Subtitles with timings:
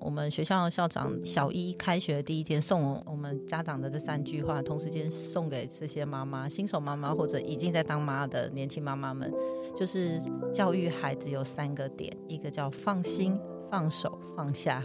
[0.00, 9.30] 我们学校校长小一开学的第一天送我们家长的这三句话，同时间送给这些妈妈、新手妈妈或者已经在当妈的年轻妈妈们，
[9.76, 10.18] 就是
[10.54, 13.38] 教育孩子有三个点，一个叫放心、
[13.70, 14.82] 放手、放下。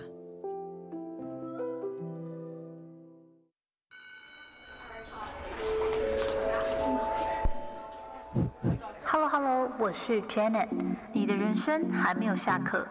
[9.05, 10.67] Hello Hello，我是 Janet，
[11.13, 12.85] 你的人生还没有下课，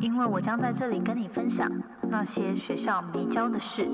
[0.00, 1.70] 因为我将在这里跟你分享
[2.08, 3.86] 那些学校没教的事。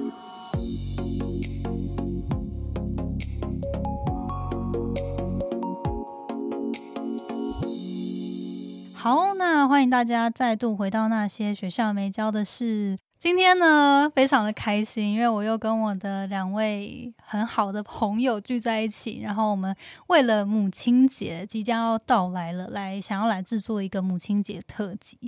[8.95, 12.99] 好，那欢迎大家再度回到那些学校没教的事。
[13.27, 19.75] 今天呢，非常的开心，因为我又跟我的两位很好的朋友聚在一起，然后我们
[20.07, 25.19] 为了母亲节即将要到来了，来想要来制作一个母亲节特辑。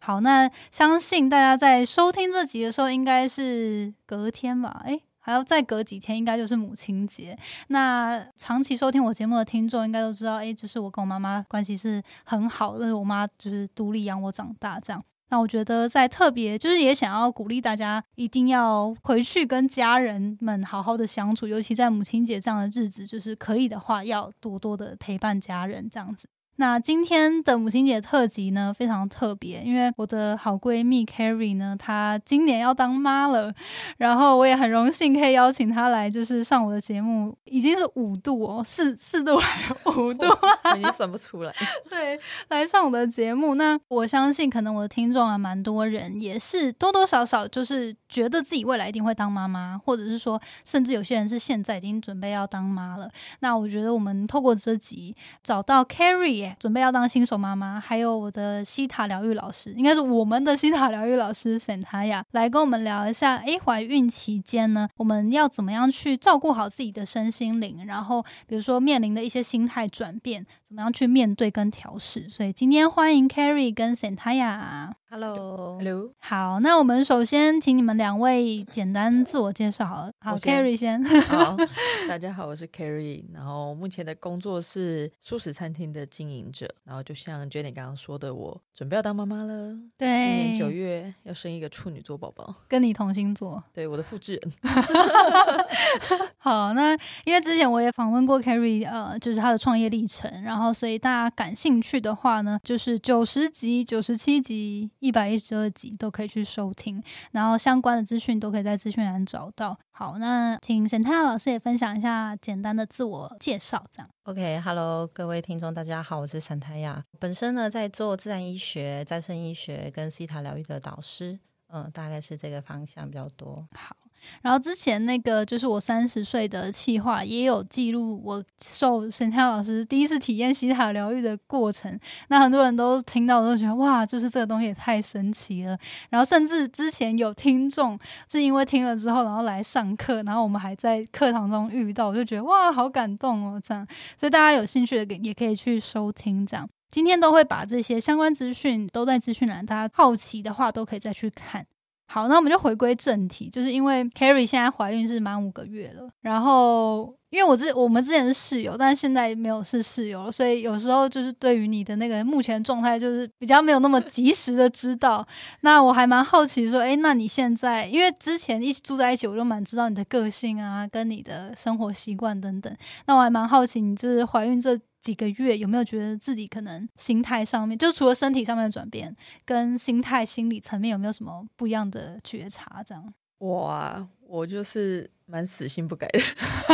[0.00, 4.82] 好，那相信大家在收听这集的时候，应该是隔天吧？
[4.84, 7.34] 诶，还要再隔几天，应该就是母亲节。
[7.68, 15.02] 那长期收听我节目的听众应该都知道，诶，就是我跟我妈妈关系是很好，就是我妈就是独立养我长大这样。
[15.28, 26.28] 那我觉得在特别就是也想要鼓励大家，一定要回去跟家人们好好的相处，尤其在母亲节这样的日子，就是可以的话，要多多的陪伴家人这样子。
[26.58, 33.52] 那今天的母亲节特辑呢，非常特别，因为我的好闺蜜 Carrie 呢，她今年要当妈了，
[33.98, 40.24] 然后我也很荣幸可以邀请她来，就是上我的节目，已经是五度哦，四四度还是五度？
[40.78, 41.52] 已经算不出来。
[41.90, 42.18] 对，
[42.48, 53.10] 来上我的节目，那我相信可能我的听众啊，蛮多人也是多多少少就是觉得自己未来一定会当妈妈，或者是说，甚至有些人是现在已经准备要当妈了。
[53.40, 56.45] 那我觉得我们透过这集找到 Carrie。
[56.58, 63.36] 准备要当新手妈妈，还有我的西塔疗愈老师，应该是我们的西塔疗愈老师 Santaya 来跟我们聊一下。
[63.38, 67.84] 诶，怀孕期间呢，我们要怎么样去照顾好自己的身心灵？
[67.86, 72.28] 然后，比如说面临的一些心态转变，怎么样去面对跟调试？
[72.28, 74.90] 所以今天欢迎 Carrie 跟 Santaya。
[75.08, 80.10] Hello，Hello，好，那我们首先请你们两位简单自我介绍好了。
[80.18, 81.02] 好，Carrie 先。
[81.04, 81.56] 好，
[82.08, 86.68] 大家好，我是 Carrie，然后目前的工作是素食餐厅的经营者。
[86.82, 89.76] 然后就像 Jenny 刚刚说的，我准备要当妈妈了。
[89.96, 93.62] 对，今年九月要生一个处女座宝宝，跟你同星座。
[93.72, 94.52] 对，我的复制人。
[96.38, 104.90] 好，那因为之前我也访问过 Carrie，呃，就是他的创业历程，然后所以大家感兴趣的话呢，就是九十集、九十七集。
[104.98, 107.02] 一百一十二集都可以去收听，
[107.32, 109.78] 然后相关的资讯都可以在资讯栏找到。
[109.90, 114.08] 好，那请沈太老师也分享一下简单的自我介绍，这样。
[114.24, 117.04] OK，Hello，各位听众，大家好，我是沈太亚。
[117.18, 123.66] 本身呢，在做自然医学、再生医学跟西塔疗愈的导师，嗯，大概是这个方向比较多。
[123.72, 123.96] 好。
[124.42, 131.98] 然后之前那个就是我三十岁的企划也有记录我受沈泰老师第一次体验西塔疗愈的过程，
[132.28, 135.76] 那很多人都听到都觉得哇，就是这个东西也太神奇了。
[136.10, 137.98] 然后甚至之前有听众
[138.30, 143.86] 是因为听了之后，然后来上课，然后我们还在课堂中遇到，我就觉得哇，好感动哦，这样。
[144.16, 146.68] 所以大家有兴趣的也可以去收听，这样。
[146.90, 151.66] 今天都会把这些相关资讯都在资讯栏，大家好奇的话都可以再去看。
[152.08, 165.26] 好，那我们就回归正题，就是因为 Carrie 现在怀孕是满五个月了，然后因为我之我们之前是室友，但是现在没有是室友了，所以有时候就是对于你的那个目前状态，就是比较没有那么及时的知道。
[165.62, 172.74] 那我还蛮好奇说，哎，那你现在因为之前一起住在一起，我就蛮知道你的个性啊，跟你的生活习惯等等。
[173.06, 174.78] 那我还蛮好奇，你就是怀孕这。
[175.00, 179.14] 几个月有没有觉得自己可能心态上面，就除了身体上面的转变，
[179.44, 182.82] 跟心态、心理层面有没有什么不一样的觉察？
[182.84, 186.20] 这样，哇，我就是蛮死性不改的。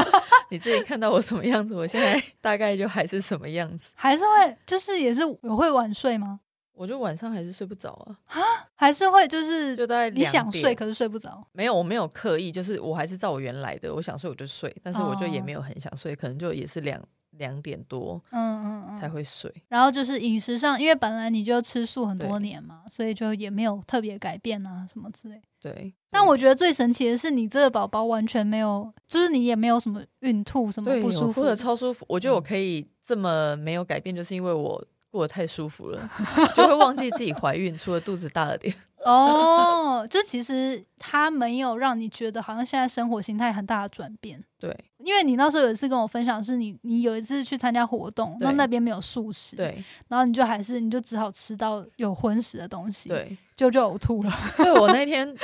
[0.50, 6.40] 你自己看到我什么样子，我现在 大概就还是什么样子，还是会就是也是我会晚睡吗？
[6.74, 8.40] 我就晚上还是睡不着啊啊，
[8.74, 17.00] 还是会就是就在你想睡可是睡不着，没有我没有刻意，就是我还是照我原来的，我想睡我就睡，但是我就也没有很想睡，可能就也是两。
[17.38, 19.52] 两点多，嗯嗯嗯，才会睡。
[19.68, 25.40] 然后就是饮食上，因为本来你就吃素很多年嘛，所以就也没有特别改变啊什么之类。
[25.60, 25.92] 对。
[26.10, 32.04] 但我觉得最神奇的是，你这个宝宝完全没有，就是你也没有什么孕吐什么不舒服，或者超舒服。
[32.08, 36.10] 我觉得我可以这么没有改变，就是因为我过得太舒服了，
[36.54, 38.74] 就会忘记自己怀孕，除了肚子大了点。
[39.10, 44.42] 哦，就其实他没有让你觉得好像现在生活形态很大的转变。
[44.58, 54.32] 对因为你那时候有一次跟我分享，是你你有一次去参加活动，对然后那边没有素食，，对然后你就还是你就只好吃到有荤食的东西，，对，就就呕吐了。
[54.56, 55.34] 对我那天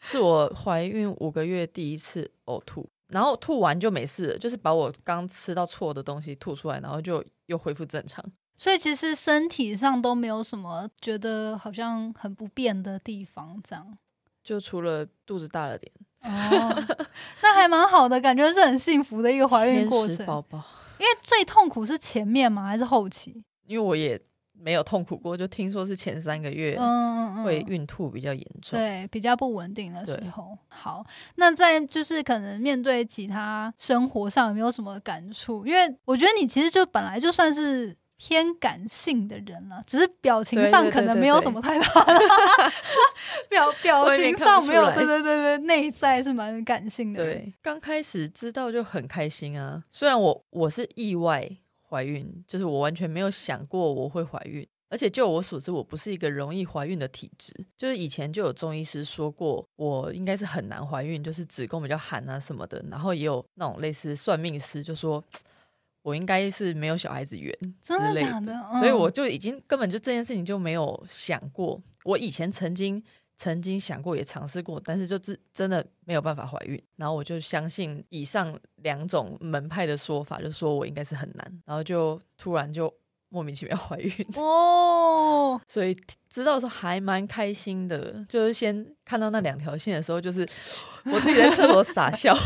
[0.00, 8.24] 是我怀孕五个月第一次呕吐，然后吐完就没事了，就是把我刚吃到错的东西吐出来，然后就又恢复正常。
[8.56, 13.98] 所以其实身体上都没有什么觉得好像很不便的地方，这样。
[14.42, 16.96] 就除了肚子大了点，哦，
[17.42, 20.26] 那还蛮好的，感觉是很幸福的一个怀孕天过程。
[20.26, 20.58] 宝宝，
[20.98, 22.66] 因为最痛苦是前面吗？
[22.66, 23.44] 还是后期？
[23.66, 24.20] 因为我也
[24.52, 28.76] 没有痛苦过，就听说是前三个月嗯嗯嗯，会孕吐比较严重。
[28.76, 30.58] 对，比较不稳定的时对候。
[30.66, 31.06] 好，
[31.36, 35.64] 那在就是可能面对其他生活上有没有什么感触？
[35.64, 42.20] 因为我觉得你其实就本来就算是偏感性的人了，只是表情上可能没有什么太大的
[43.50, 47.24] 表 表情上没有，对对对对，内在是蛮感性的。
[47.24, 49.82] 对，刚开始知道就很开心啊。
[49.90, 51.50] 虽然我我是意外
[51.88, 57.52] 怀孕，就是我完全没有想过我会怀孕，而且就我所知，我不是一个容易怀孕的体质。
[57.76, 62.80] 就是以前就有中医师说过，我应该是很难怀孕，就是子宫比较寒啊什么的。
[62.88, 65.22] 然后也有那种类似算命师就说，
[66.02, 68.52] 我应该是没有小孩子缘真的假的？
[68.78, 71.80] 所以嗯我就已经根本就这件事情就没有想过。
[72.04, 73.02] 我以前曾经
[73.36, 76.80] 曾经想过，也尝试过，但是就是真的没有办法怀孕。
[76.96, 82.92] 然后我就相信以上两种门派的说法，就说我应该是很难，然后就突然就
[83.28, 84.12] 莫名其妙 怀孕。
[84.34, 85.96] 哦，所以
[86.28, 90.46] 知道的时候还蛮开心的，就是先看到那两条线的时候，就是
[91.06, 92.36] 我自己在厕所傻笑，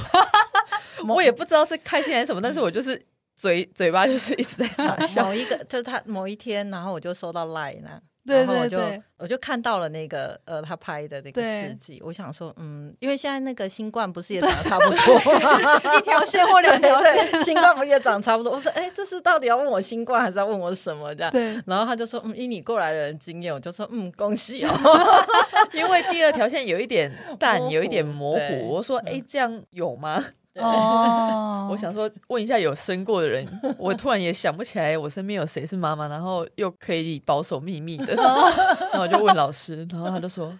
[1.08, 3.00] 我也不知道是开心还是什么，但是我就是
[3.37, 5.25] 嘴嘴巴就是一直在傻 笑。
[5.25, 7.83] 某一个就是他某一天，然后我就收到 line
[8.25, 8.77] 然后我就
[9.19, 15.94] 我就看到了那个呃他拍的那个事迹，我想说嗯，因为现在那个新冠不是也长得差不多？
[15.97, 18.53] 一条线或两条线，新冠不也长得差不多？
[18.55, 21.31] 我说哎，这是到底要问我新冠还是要问我什么这样？
[21.31, 24.73] 对，然后他就说嗯，以你过来的人经验，我就说嗯，恭喜哦。
[25.73, 28.69] 因为第二条线有一点淡，有一点模糊。
[28.71, 30.25] 我说：“哎、这样有吗？”
[30.58, 33.47] 哦， 我想说问一下有生过的人，
[33.79, 38.50] 我突然也想不起来我身边有谁是妈妈，然后又可以保守秘密的，哦
[38.93, 40.53] 然后我就问老师，然后他就说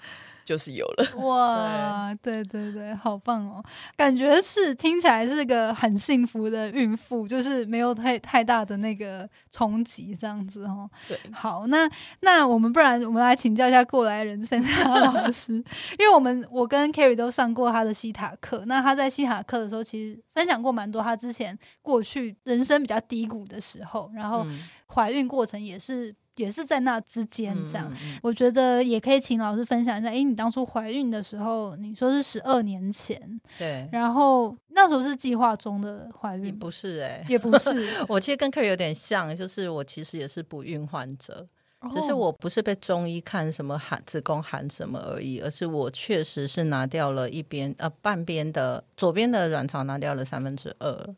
[0.47, 1.07] 就是有了。
[1.27, 3.63] 哇，对对对，好棒哦！
[3.97, 10.89] 感觉是听起来是个很幸福的孕妇，就是没有太太大的那个冲击，这样子哦。
[11.09, 11.91] 对，好，那
[12.21, 15.55] 那我们不然我们来请教一下过来人森塔老师，
[15.99, 24.63] 因为我们我跟 carry 都上过他的西塔课，那他在西塔课的时候，其实分享过蛮多他之前过去人生比较低谷的时候，然后嗯
[24.95, 27.91] 怀孕过程也是也是在那之间这样。
[28.23, 41.47] 我觉得也可以请老师分享一下，诶，你当初怀孕的时候，你说是十二年前，对，然后那时候是计划中的怀孕，也不是哎、也不是，我其实跟 Kerry 有点像，就是我其实也是不孕患者，
[41.91, 42.17] 只是哦。
[42.17, 51.15] 我不是被中医看什么含子宫含什么而已，而是我确实是拿掉了一边呃半边的左边的卵巢拿掉了三分之二，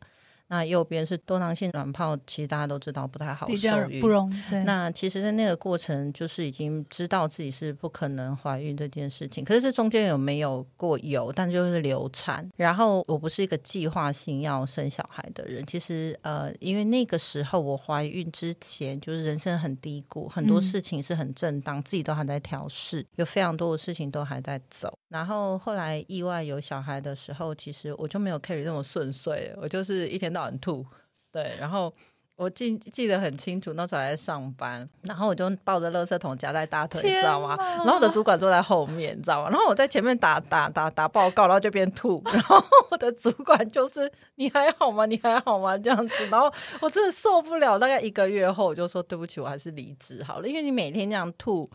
[0.49, 4.07] 那右边是多囊性卵泡，其实大家都知道不太好不。
[4.07, 9.43] 容易，对，那其实，在那个过程，就是已经知道自己是不可能怀孕这件事情。
[9.45, 12.49] 可是这中间有没有过有，但就是流产。
[12.57, 15.63] 然后我不是一个计划性要生小孩的人。
[15.65, 24.91] 其实，呃，因为那个时候我怀孕之前，就是人生很低谷，很多嗯事情是很正当，自己都还在调试，有非常多的事情都还在走。
[25.09, 30.85] 然后后来意外有小孩的时候，其实我就没有 carry 这么顺遂了，我就是一天到晚吐。
[31.31, 31.93] 对，然后
[32.35, 37.55] 我记记得很清楚，那时候还在上班，然后我就抱着垃圾桶夹在大腿，你知道吗？
[37.59, 39.49] 然后我的主管坐在后面，你知道吗？
[39.49, 45.05] 然后我在前面打打打打报告，然后就边吐，然后我的主管就是你还好吗？
[45.05, 45.77] 你还好吗？
[45.77, 47.77] 这样子，然后我真的受不了。
[47.77, 51.69] 大概一个月后，我就说对不起，我还是离职好了，因为你每天这样吐。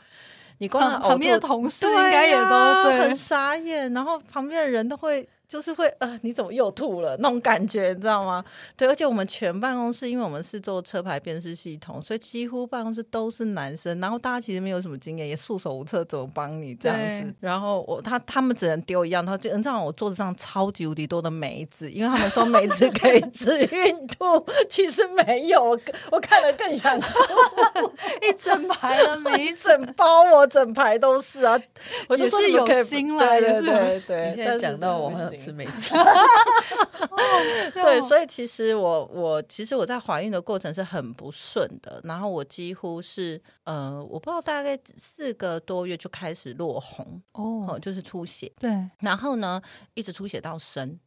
[0.58, 7.16] 你光旁旁边的同事对应该也都呀对很傻眼，然后旁边的人都会就是会呃，你怎么又吐了？
[7.18, 8.44] 那种感觉，你知道吗？
[8.76, 17.34] 对，而且我们全办公室，因为我们是做车牌辨识系统，所以几乎办公室都是男生，然后大家其实没有什么经验，也束手无策，怎么帮你这样子。
[17.40, 24.24] 然后我他他们只能丢一样，他就你知道我桌子上超级无敌多的梅子，因为他们说梅子可以治孕吐，
[24.68, 25.80] 其实没有，我
[26.12, 27.08] 我看了更想吐，
[28.26, 31.60] 一整排的梅一整包我整排都是啊，
[32.08, 35.94] 我就是有心了对对对现在但讲到我真的不吃梅子。
[37.74, 49.60] 对，所以其实我我其实我在怀孕的过程是很不顺的，然后我几乎是呃，我不知道大概四个多月就开始落红，哦，哦，就是出血，对，然后呢
[49.94, 50.98] 一直出血到生。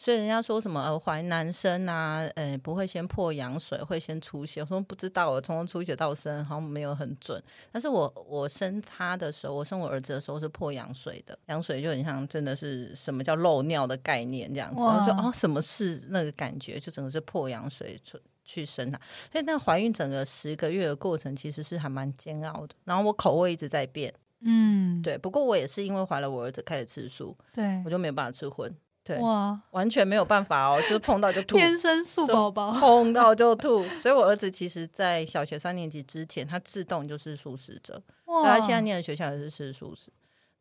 [0.00, 4.60] 所以人家说什么呃怀男生啊，呃不会先破羊水，会先出血。
[4.60, 7.42] 我说不知道，我从出血到生好像没有很准。
[7.72, 14.80] 但是我我生他的时候，我生我儿子的时候是破羊水的，羊水就很像真的是什么叫漏尿的概念这样子。
[14.80, 16.78] 哇我说哦，什么是那个感觉？
[16.78, 19.00] 就整个是破羊水出去生他。
[19.32, 22.74] 所以那怀孕整个十个月的过程其实是还蛮煎熬的。
[22.84, 25.18] 然后我口味一直在变，嗯，对。
[25.18, 28.72] 不过我也是因为怀了我儿子开始吃素，对我，就没有办法吃荤，
[29.08, 31.56] 对，哇，完全没有办法哦，就是碰到就吐。
[31.56, 37.94] 天生素宝宝，碰到就吐，所以我儿子其实，在小学三年级之前，他自动就是素食者。
[38.26, 40.12] 对哇，他现在念的学校也是吃素食，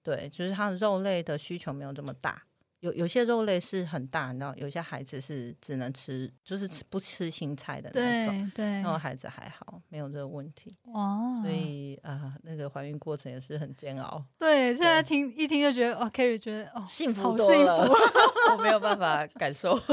[0.01, 2.41] 对，就是他的肉类的需求没有这么大。
[2.81, 8.51] 有有些肉类是很大，你知道，有些孩子是只能吃，就是吃不吃青菜的那种。
[8.53, 17.93] 对对那，种孩子还好，没有这个问题，哇，所以啊、那个怀孕过程也是很煎熬，对，现在听一听就觉得，哦，Kerry 觉得哦，幸福幸多了福。
[18.53, 19.77] 我没有办法感受。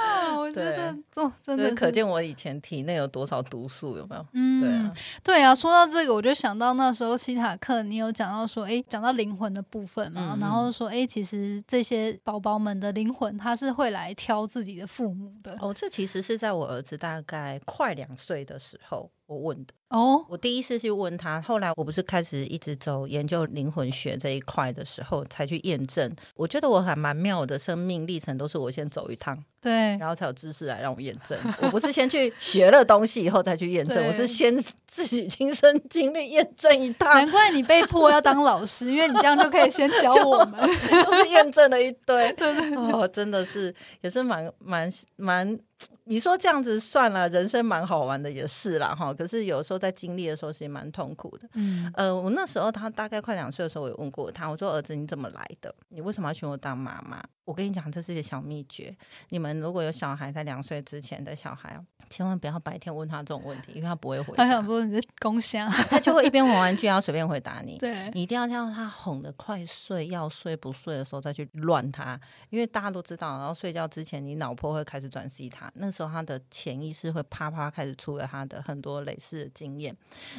[0.00, 0.38] 啊！
[0.38, 4.26] 我觉得哦，真的就是可见我以前体内有多少毒素，有没有？
[4.32, 15.54] 嗯，对啊，对啊，说到这个，我就想到那时候西塔克，你有讲到说，哎，讲到灵魂的部分嘛，嗯然后说，诶，其实这些宝宝们的灵魂，他是会来挑自己的父母的。
[15.60, 19.72] 哦，这其实是在我儿子大概快两岁的时候我问的。
[19.88, 26.10] 哦，我第一次去问他，后来我不是开始一直走研究灵魂学这一块的时候，才去验证。
[26.34, 31.38] 我觉得我还蛮妙的，生命历程都是我先走一趟，对，然后才有知识来让我验证。
[31.60, 40.58] 我不是先去学了东西以后再去验证，我是先自己亲身经历验证一趟难，怪你被迫要当老师，因为你这样就可以先教我们。
[40.88, 42.30] 就是验证了一堆。
[42.76, 45.58] 哦，真的是也是蛮蛮蛮。
[46.04, 49.12] 你说这样子算了，人生蛮好玩的也是啦哈。
[49.14, 51.48] 可是有时候在经历的时候，其实蛮痛苦的。
[51.54, 55.74] 嗯，呃，我那时候他大概快两岁的时候，我有问过他，我说：“儿子，你怎么来的？
[55.88, 58.96] 你为什么要选我当妈妈？”我跟你讲，这是一个小秘诀。
[59.30, 67.78] 你们如果有小孩在两岁之前的小孩啊，千万不要白天问他这种问题，因为他不会回他，想说你是公虾，他就会一边玩玩具，然后随便回答你。
[67.82, 72.20] 对，你一定要让他哄得快睡，要睡不睡的时候再去乱他，
[72.50, 79.96] 因为大家都知道，然后睡觉之前，你脑波会开始转系他，那时候他的潜意识会啪啪开始出了他的很多类似的经验，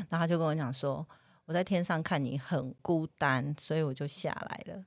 [0.10, 1.06] 然后他就跟我讲说，
[1.46, 4.82] 我在天上看你很孤单，所以我就下来了。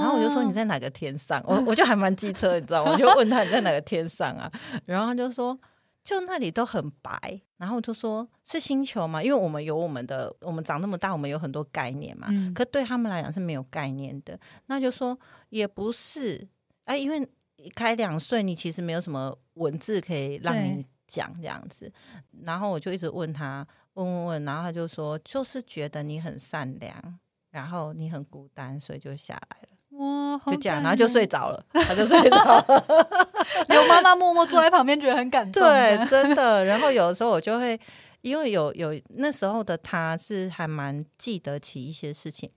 [0.00, 1.42] 然后我就说你在哪个天上？
[1.46, 2.92] 我我就还蛮机车，你知道吗？
[2.92, 4.50] 我就问他你在哪个天上啊？
[4.84, 5.58] 然后他就说
[6.02, 7.40] 就那里都很白。
[7.56, 12.28] 然后我就说是星球嘛，因为我们有我们的，我们长那么大，我们有很多概念嘛。
[12.30, 14.38] 嗯可对他们来讲是没有概念的。
[14.66, 15.18] 那就说
[15.48, 16.46] 也不是，
[16.84, 17.28] 哎、因为
[17.74, 21.92] 开两岁，你其实没有什么文字可以让你对讲这样子。
[22.44, 27.18] 然后我就一直问他，问问问，然后他就说就是觉得你很善良。
[27.50, 29.68] 然后你很孤单，所以就下来了。
[29.98, 32.86] 哇，好就这样，然后就睡着了，他就睡着了。
[33.68, 35.62] 刘妈妈默默坐在旁边，觉得很感动。
[35.62, 36.64] 对，真的。
[36.64, 37.78] 然后有的时候我就会，
[38.20, 42.50] 因为有有那时候的他是还蛮记得起一些事情。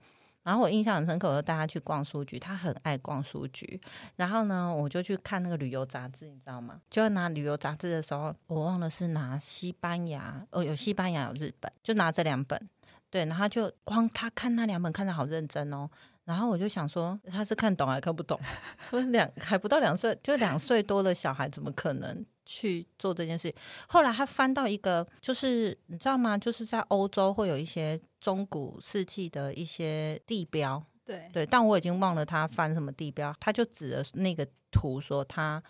[0.44, 3.80] 然后我印象很深刻，我就带他去逛书局，他很爱逛书局。
[4.16, 6.80] 然后呢，我就去看那个旅游杂志，你知道吗？
[6.90, 12.68] 就拿旅游杂志的时候，我忘了是拿西班牙，哦，有西班牙，有日本，就拿这两本。
[13.12, 15.86] 对，然后他就光他看那两本看的好认真哦。
[16.24, 18.40] 然后我就想说，他是看懂还看不懂？
[18.88, 23.52] 说两还不到两岁，就两岁多的小孩，怎么可能去做这件事？
[23.86, 26.38] 后来他翻到一个，就是你知道吗？
[26.38, 35.62] 就是在欧洲会有一些中古世纪的一些地标，对对，但我已经忘了他翻什么地标，他就指了那个图说他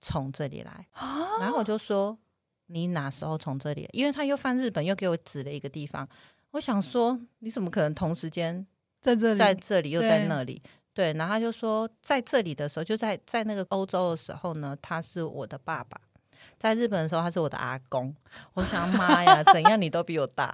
[0.00, 0.88] 从这里来，
[1.38, 2.18] 然后我就说
[2.66, 3.86] 你哪时候从这里？
[3.92, 6.08] 因为他又翻日本，又给我指了一个地方，
[6.52, 8.66] 我想说你怎么可能同时间
[9.00, 10.62] 在这里，在这里又在那里？
[10.94, 16.00] 对，然后他就说在这里的时候，就在在那个欧洲的时候呢，他是我的爸爸。
[16.56, 18.14] 在日本的时候，他是我的阿公。
[18.54, 20.48] 我想，妈呀，怎样你都比我大，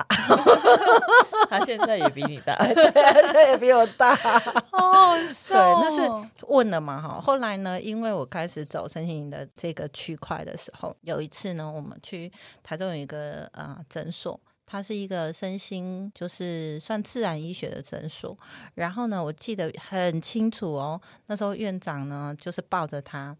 [1.48, 4.14] 他现在也比你大， 现在也比我大。
[4.16, 5.80] 好好笑哦。
[5.82, 7.20] 那是问了嘛哈。
[7.20, 12.30] 后来呢，因为我开始走身心灵的这个区块的时候，有一次呢，我们去
[12.62, 14.38] 台中有一个呃诊所。
[14.66, 18.36] 它是一个身心，就是算自然医学的诊所。
[18.74, 23.36] 然后呢，我记得很清楚哦，那时候院长呢就是抱着他，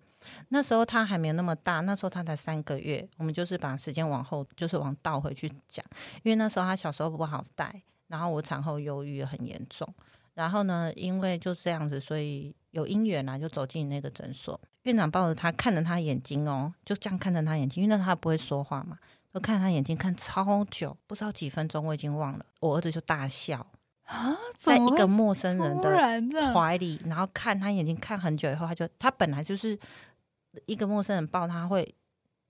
[0.48, 3.06] 那时候他还没有那么大，那时候他才三个月。
[3.16, 5.84] 我们就是把时间往后，就是往倒回去讲，
[6.22, 9.88] 因为那时候他小时候不好带，然后我产后忧郁很严重。
[10.34, 14.60] 然后呢，因为就这样子，所以有姻缘啊，就走进那个诊所。
[14.82, 18.98] 院长抱着他，看着他眼睛哦，就这样看着他眼睛，因为那他不会说话嘛，
[19.34, 22.46] 就看他眼睛看超久，不知道几分钟，我已经忘了。
[22.60, 23.66] 我儿子就大笑，
[24.04, 29.76] 啊，在一个陌生人的怀里，然后看他眼睛看很久以后，他就他本来就是
[30.66, 31.94] 一个陌生人抱他会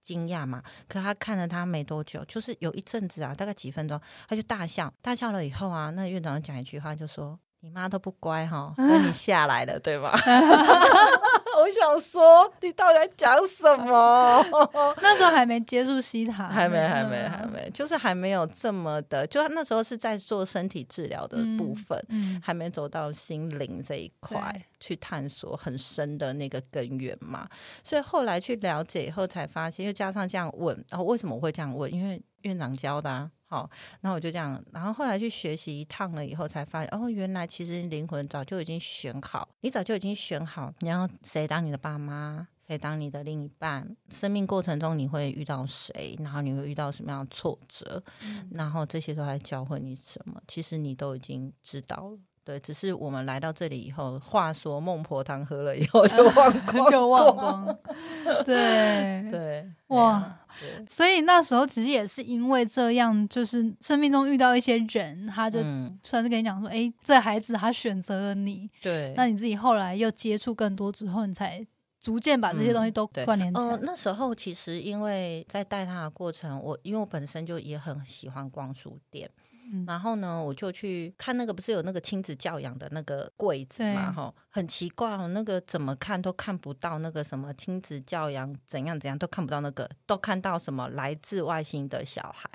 [0.02, 3.98] 惊讶嘛，可他看了他没多久，就是有一阵子啊，大概几分钟，
[4.28, 7.38] 他就大笑，大笑了以后啊，那院长讲一句话，就说。
[7.60, 10.12] 你妈都不乖哈，所以你 下来了，对吗？
[11.64, 14.44] 我想说，你到底在讲什么？
[15.00, 27.48] 那时候还没接触西塔，还没，还没，嗯还，没，就是还没有这么的，就那时候是在做身体治疗的部分，嗯，还没走到心灵这一块去探索很深的那个根源嘛。
[27.82, 31.90] 所以后来去了解以后，才发现，又加上这样问，然、后为什么我会这样问？
[31.90, 33.30] 因为院长教的啊。
[33.54, 33.70] 好，
[34.00, 48.02] 然后我就这样，然后后来去学习一趟了以后，才发现哦，原来其实灵魂早就已经选好，你早就已经选好，你要谁当你的爸妈，谁当你的另一半，生命过程中你会遇到谁，然后你会遇到什么样的挫折，
[48.50, 52.18] 然后这些都在教会你什么，其实你都已经知道了。
[52.44, 57.78] 对，只是我们来到这里以后，话说孟婆汤喝了以后就 忘光就忘光，
[58.44, 60.38] 对，对，哇，
[60.86, 71.66] 所以那时候其实也是因为这样，就是生命中遇到一些人，他就嗯，算是跟你讲说，哎、这孩子他选择了你，对，那你自己后来又接触更多之后，你才
[71.98, 73.58] 逐渐把这些东西都对关联起。
[73.58, 73.66] 来。
[73.66, 79.30] 呃，那时候其实因为在带他的过程，我因为我本身就也很喜欢逛书店，
[79.72, 79.84] 嗯。
[79.86, 84.14] 然后呢，我就去看那个不是有那个亲子教养的那个柜子嘛，对。
[84.16, 92.48] 哈，很奇怪哦，那个怎么看都看不到那个什么亲子教养怎样怎样都看不到那个，都看到什么来自外星的小孩，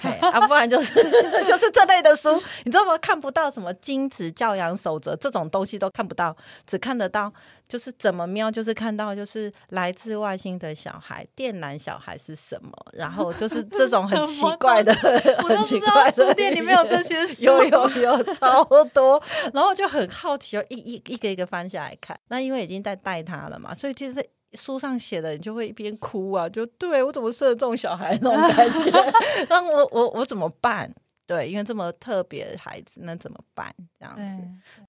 [0.00, 0.94] 嘿啊，不然就是
[1.46, 2.96] 就是这类的书，你知道吗？
[2.98, 6.36] 看不到什么亲子教养守则这种东西都看不到，
[6.66, 7.32] 只看得到
[7.68, 14.94] 就是怎么瞄，就是看到就是来自外星的小孩，电缆小孩是什么，然后就是这种很 奇怪的，
[15.42, 19.22] 很奇怪的里面有这些 书，有有有超多，
[19.54, 22.18] 然后就很好奇哦，一一一个一个翻下来看。
[22.28, 29.12] 那因为已经在带他了嘛，所以其实书上写的，你就会一边哭啊，就对我怎么生了这种小孩那种感觉，
[29.48, 30.92] 那我我我怎么办？
[31.26, 33.72] 对，因为这么特别的孩子，那怎么办？
[33.98, 34.20] 这样子，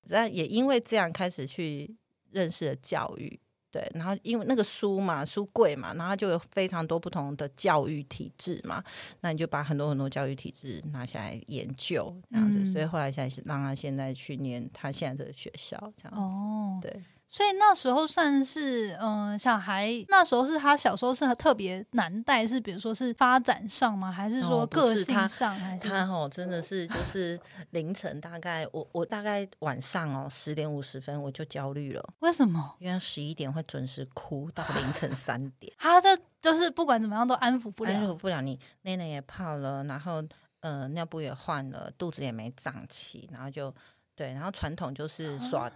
[0.10, 1.96] 对，那也因为这样开始去
[2.32, 3.40] 认识了教育。
[3.72, 8.84] 对，然后因为那个书嘛，书柜嘛，然后就有非常多不同的教育体制嘛，
[9.22, 16.20] 那你就把很多很多教育体制拿下来研究，这样子，嗯所以后来才让他现在去念他现在这个学校，这样子。
[16.20, 24.12] 哦，对，所以那时候算是，嗯、小孩那时候是他小时候是特别难带，是比如说是发展上吗？
[24.12, 25.56] 还是说个性上？
[25.56, 27.40] 还是他哦，真的是就是
[27.70, 32.76] 凌晨大概我我大概晚上哦十点五十分我就焦虑了，为什么？
[32.80, 35.72] 因为十一点会准时哭到凌晨 三点。
[35.78, 36.10] 他这
[36.42, 38.14] 就是不管怎么样都安抚不了安了。
[38.14, 40.22] 抚不了你，内内也泡了，然后
[40.60, 43.74] 呃尿布也换了，肚子也没胀气，然后就
[44.22, 45.68] 对，然后传统就是耍，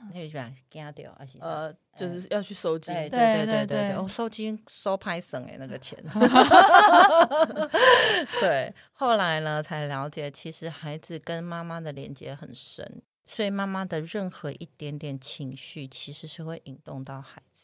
[1.39, 5.97] 呃，就是要去收金，对对对对对，收金收拍省哎那个钱，
[8.39, 17.54] 对，后来呢才了解，其实孩子跟妈妈的连接很深，所以妈妈的任何一点点情绪，其实是会引动到孩子。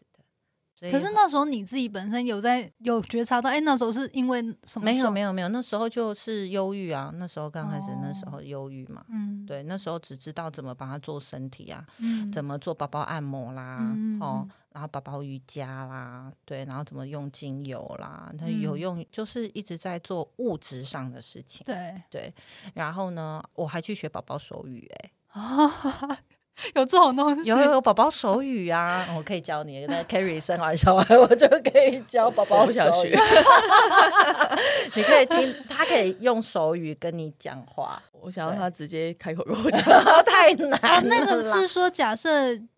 [0.81, 4.85] 所以可是那时候你自己本身有在有觉察到，哎、那时候是因为什么？
[4.85, 22.33] 没有有，没有没有，那时候就是忧郁啊，那时候刚开始那时哦候忧郁嘛，嗯，对，那时候只知道怎么帮他做身体啊，嗯，怎么做宝宝按摩啦，嗯哦嗯，然后宝宝瑜伽啦，对，然后怎么用精油啦，他嗯有用，就是一直在做物质上的事情，对，对。
[22.73, 25.11] 然后呢，我还去学宝宝手语、欸，
[26.75, 29.85] 有这种东西，有有有宝宝手语啊，我可以教你。
[29.87, 33.19] 那 Carrie 生完小孩，我就可以教宝宝我不想手语学。
[34.93, 39.81] 你可以听，他可以用手语跟你讲话，我想要他直接开口跟我讲。
[40.25, 42.29] 太难那个是说，假设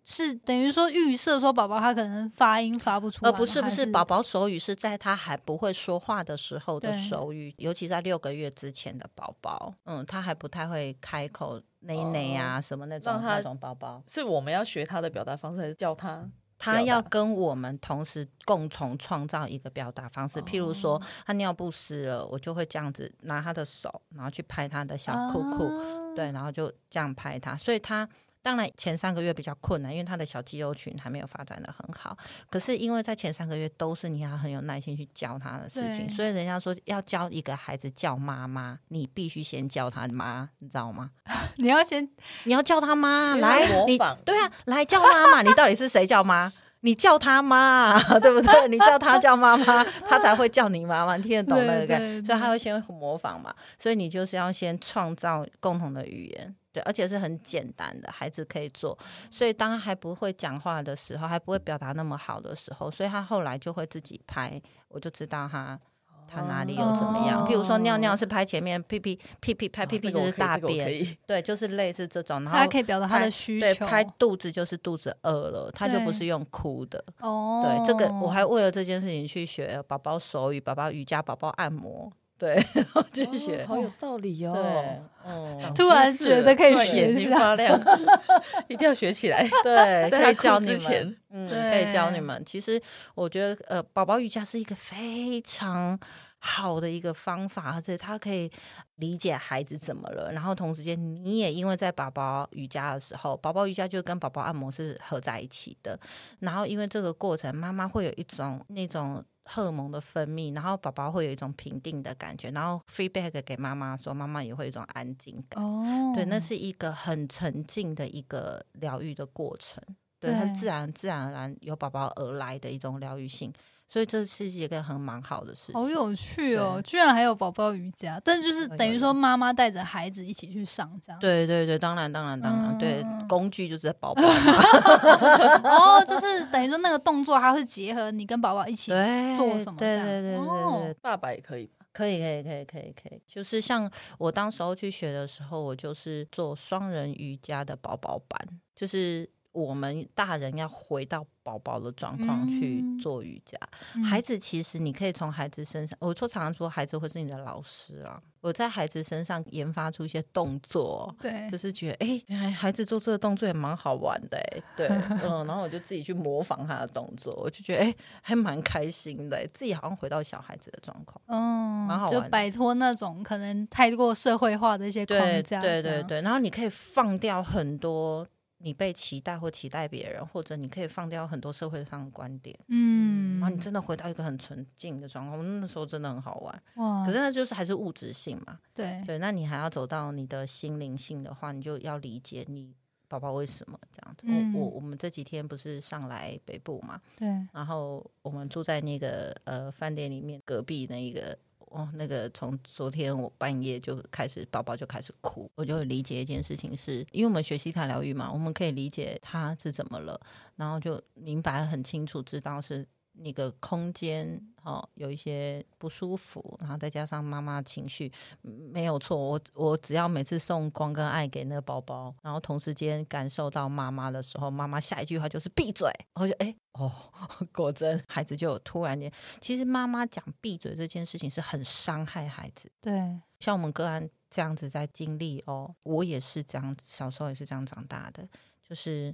[0.05, 16.29] 是等于说预设说宝宝他可能发音发不出来呃，不是不是，宝宝手语是在他还不会说话的时候的手语，尤其在六个月之前的宝宝，嗯，他还不太会开口内内啊、什么那种他那种宝宝，是我们要学他的表达方式，还是叫他？
[16.59, 20.41] 他要跟我们同时共同创造一个表达方式。
[20.43, 28.07] 譬如说，他尿不湿了，我就会这样子拿他的手，然后去拍他的小裤裤，啊对，然后就这样拍他，所以他
[28.43, 32.15] 当然前三个月比较困难，因为他的小肌肉群还没有发展的很好。
[32.49, 41.09] 可是因为在前三个月都是你要很有耐心去教他的事情，所以人家说要教一个孩子叫妈妈，你必须先叫他妈，你知道吗？
[41.55, 42.07] 你要先
[42.43, 46.51] 你要叫他妈来他，模你仿对啊，来叫妈妈，你到底是谁叫妈？
[46.81, 48.67] 你叫他妈， 对不对？
[48.67, 51.97] 你叫他叫妈妈，他才会叫你妈妈，你听得懂那个？
[52.25, 58.97] 所以他会先模仿嘛，所以你就是要先创造共同的语言，对，而且是很简单的，孩子可以做。
[59.31, 65.79] 所以当他还不会讲话的时候，还不会表达那么好的时候，所以他后来就会自己拍，我就知道他。
[66.25, 67.43] 他哪里有怎么样？
[67.43, 72.41] 哦譬如说尿尿是拍前面，屁屁屁屁拍屁屁就是大便，便， 对，就是类似这种。
[72.43, 73.85] 然后他可以表达他的需对，求。
[73.85, 77.03] 拍肚子就是肚子饿了，他就不是用哭的。
[77.19, 82.11] 哦，对，这个我还为了这件事情去学宝宝手语、宝宝瑜伽、宝宝按摩，
[82.43, 83.63] 对， 然后去学。
[83.63, 84.53] 哦好有道理哦。
[84.53, 87.79] 对，嗯，突然觉得可以学一下发亮，
[88.67, 89.47] 一定要学起来。
[89.63, 92.43] 对，可以教你们嗯，可以教你们。
[92.45, 92.81] 其实
[93.15, 95.97] 我觉得，呃，宝宝瑜伽是一个非常
[96.39, 98.51] 好的一个方法，而且它可以
[98.97, 105.97] 理解孩子怎么了，然后同时间你也因为在宝宝瑜伽的时候，宝宝瑜伽就跟宝宝按摩是合在一起的，
[106.39, 109.23] 然后因为这个过程，妈妈会有一种那种。
[109.45, 115.63] 荷尔蒙的分泌，然后宝宝会有一种平定的感觉，然后 feedback 给妈妈说，妈妈也会有一种安静感。
[115.63, 119.83] 哦，对，那是一个很沉静的一个疗愈的过程。
[120.19, 123.51] 对，它是自然自然而然由宝宝而来的一种疗愈性，
[123.93, 125.75] 所以这是一个很蛮好的事情。
[125.75, 131.19] 好有趣哦，居然还有宝宝瑜伽，但就是等于说妈妈带着孩子一起去上这样。
[131.19, 138.91] 对对对，当然当然当然，对嗯，工具就是宝宝嘛，哦， 就是等于说那个动作，它会结合你跟宝宝一起。
[139.37, 141.85] 做什么这样对对对对哦对，爸爸也可以吧？
[141.93, 148.39] 可以可以可以可以可以，就是像我当时候去学的时候，我就是做双人瑜伽的宝宝班，
[148.75, 149.29] 就是。
[149.53, 153.57] 我们大人要回到宝宝的状况去嗯做瑜伽，
[153.95, 158.21] 嗯孩子其实你可以从孩子身上，我就常常说孩子会是你的老师啊。
[158.41, 164.87] 我在孩子身上研发出一些动作，对就，是觉得哎，诶原来孩子做这个动作也蛮好玩的哎，对，
[165.23, 171.21] 嗯， 然后我就自己去模仿他的动作，我就觉得哎，还蛮开心的，自己好像回到小孩子的状况。
[171.27, 175.61] 嗯，就蛮好玩就摆脱那种可能太过社会化的一些框对架。
[175.61, 178.27] 对，对对对，然后你可以放掉很多
[178.63, 185.59] 你被期待或期待别人，或者你可以放掉很多社会上的观点，嗯，然后你真的回到一个很纯净的状况。
[185.59, 188.57] 那时候真的很好玩，哇，可是那就是还是物质性嘛。
[188.73, 192.73] 对对，那你还要走到你的心灵性的话，你就要理解你
[193.07, 194.25] 宝宝为什么这样子。
[194.27, 201.37] 嗯我我我们这几天不是上来北部嘛，对，然后我们住在那个呃饭店里面隔壁那一个。
[201.73, 210.19] 哦，那个从昨天我半夜就开始，宝宝就开始哭，我就理解一件事情是，因为我们学习塔疗愈嘛，我们可以理解他是怎么了，
[210.55, 218.11] 然后就明白很清楚，知道是那个空间哦有一些不舒服，然后再加上妈妈情绪
[218.43, 226.91] 嗯没有错，我我只要每次送光跟爱给那个宝宝，然后同时间感受到妈妈的时候，妈妈下一句话就是闭嘴，我就哎哦，
[227.53, 232.71] 果真孩子就有突然间，其实妈妈讲闭嘴这件事情是很伤害孩子。
[232.81, 232.93] 对，
[233.39, 238.27] 像我们个案这样子在经历哦，我也是这样，小时候也是这样长大的。
[238.67, 239.13] 就是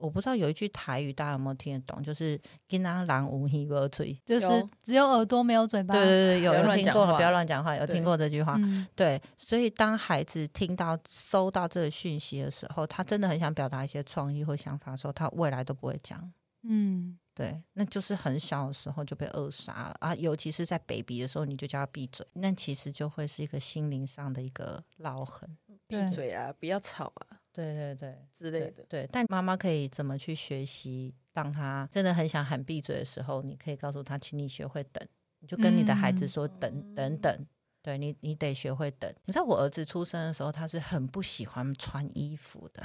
[0.00, 4.46] 我不知道有一句台语大家有没有听得懂，就是“跟他狼无一无嘴就是
[4.82, 5.82] 只有耳朵没有嘴”。
[5.84, 5.94] 巴。
[5.94, 8.56] 对对对，有听过，不要乱讲话，有听过这句话。
[8.58, 16.32] 嗯，对，所以当孩子听到、收到这个讯息的时候，他真的很想表达一些创意或想法的时候，他未来都不会讲。
[16.62, 20.14] 嗯，对，那就是很小的时候就被扼杀了啊！
[20.14, 25.48] 尤其是在 baby 的时候，你就叫他闭嘴，那其实就会是一个心灵上的一个烙痕。
[25.86, 28.84] 闭嘴啊，不要吵啊对对对，之类的。
[28.88, 31.14] 对，但妈妈可以怎么去学习？
[31.32, 35.06] 当他真的很想喊闭嘴的时候，你可以告诉他，请你学会等，
[35.40, 37.46] 你就跟你的孩子嗯说，等等等。
[37.82, 39.10] 对你，你得学会等。
[39.24, 42.82] 你知道我儿子出生的时候，他是很不喜欢穿衣服的，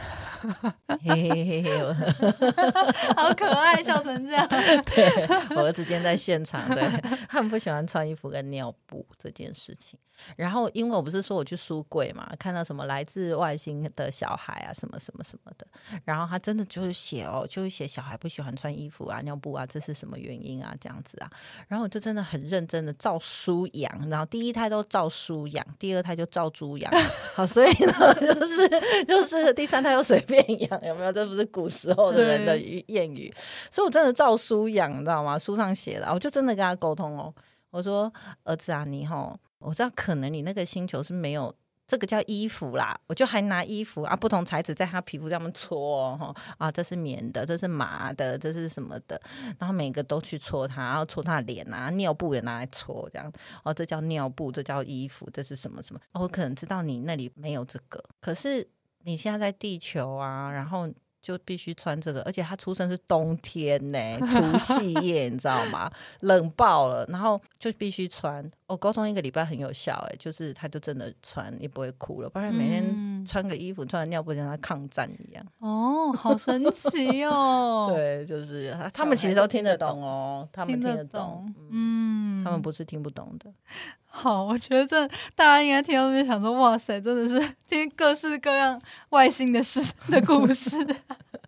[1.03, 1.83] 嘿嘿嘿嘿。
[1.83, 1.93] 我
[3.15, 4.47] 好可爱，笑成这样。
[4.47, 6.81] 对我儿子今天在现场，对
[7.27, 9.99] 他很不喜欢穿衣服跟尿布这件事情。
[10.37, 15.67] 然后，因为我不是说我去书柜嘛，看到什么来自外星的小孩啊，什么什么什么的，
[16.05, 20.73] 然后他真的就是写哦，就是写小孩不喜欢穿衣服啊、尿布啊，这是什么原因啊？
[20.79, 21.29] 这样子啊。
[21.67, 26.91] 然后我就真的很认真的照书养，然后第一胎都照书养，第二胎就照猪养。
[27.35, 28.69] 好，所以呢， 就是
[29.05, 31.11] 就是第三胎又随便养，有没有？
[31.11, 33.33] 这不是古时候的人的谚语。
[33.69, 35.37] 所以我真的照书养，你知道吗？
[35.37, 37.33] 书上写的，我就真的跟他沟通哦。
[37.71, 38.11] 我说
[38.43, 41.53] 儿子啊，你吼，我知道可能你那个星球是没有
[41.87, 49.21] 这个叫衣服啦，我就还拿衣服啊，不同材质在他皮肤上面搓哈啊，这是棉的，这是麻的，这是什么的，
[49.59, 53.31] 然后每个都去搓它，然后搓他脸啊，尿布也拿来搓这样，
[53.63, 55.99] 哦，这叫尿布，这叫衣服，这是什么什么？
[56.13, 58.67] 我可能知道你那里没有这个，可是
[59.03, 60.91] 你现在在地球啊，然后。
[61.25, 65.91] 就必须穿这个，而且他出生是冬天呢，除夕夜，你知道吗？
[66.19, 68.47] 冷爆了，然后就必须穿。
[68.67, 75.45] 我沟通一个礼拜很有效，哎，就是他就真的穿，也不会哭了，不然每天穿个衣服、穿个尿布，像他抗战一样。
[75.59, 77.91] 哦，好神奇哦！
[77.93, 83.51] 对，就是他们其实都听得懂哦，他们听得懂，嗯，他们不是听不懂的。
[84.07, 90.77] 好，我觉得这大家应该听到这边想说，哇塞，真的是 听各式各样外星的事的故事。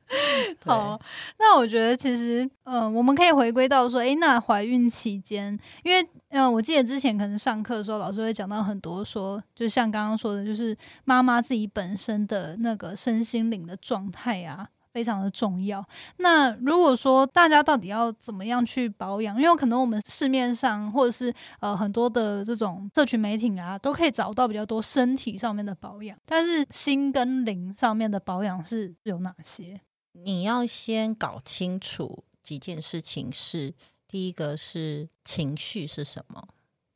[0.66, 1.00] 好，
[1.40, 14.70] 那我觉得其实，嗯，我们可以回归到说，诶，那怀孕期间，因为，嗯，我记得之前可能上课的时候，老师会讲到很多，说，就像刚刚说的，就是妈妈自己本身的那个身心灵的状态啊。
[14.94, 15.86] 非常的重要。
[16.18, 19.40] 那如果说大家到底要怎么样去保养？
[19.40, 29.80] 因为可能我们市面上或者是呃很多的这种社群媒体啊，都可以找到比较多身体上面的保养，但是心跟灵上面的保养是有哪些？
[30.24, 33.32] 你要先搞清楚几件事情。
[33.32, 33.74] 是
[34.08, 36.48] 第一个是情绪是什么？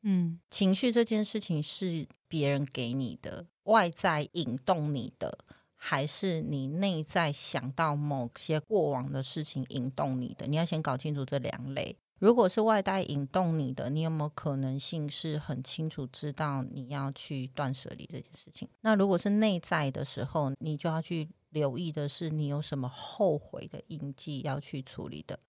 [0.03, 5.37] 嗯，情绪这件事情是别人给你的，外在引动你的。
[5.83, 11.97] 还是你内在想到某些过往的事情引动你的，你要先搞清楚这两类。
[12.19, 18.69] 如果是外在引动你的，你有没有可能性是很清楚知道你要去断舍离这件事情？
[18.81, 25.39] 那如果是内在的时候，你就要去留意的是你有什么后悔的印记要去处理的。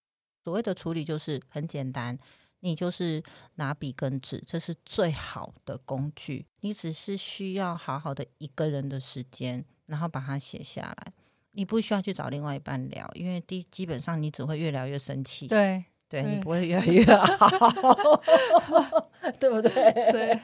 [0.44, 2.16] 所谓的处理就是很简单，
[2.60, 3.20] 你就是
[3.56, 6.46] 拿笔跟纸，这是最好的工具。
[6.60, 9.64] 你只是需要好好的一个人的时间。
[9.86, 11.12] 然后把它写下来，
[11.50, 15.46] 你不需要去找另外一半聊，因为第基本上你只会越聊越生气。
[15.46, 17.48] 对，对你不会越来越好，
[19.40, 19.70] 对不对？
[20.12, 20.38] 对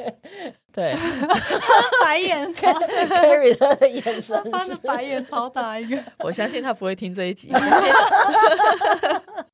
[0.73, 0.97] 对，
[2.03, 6.03] 白眼，Carry 的眼神，翻的白眼超大一个。
[6.21, 7.53] 我相信他不会听这一集。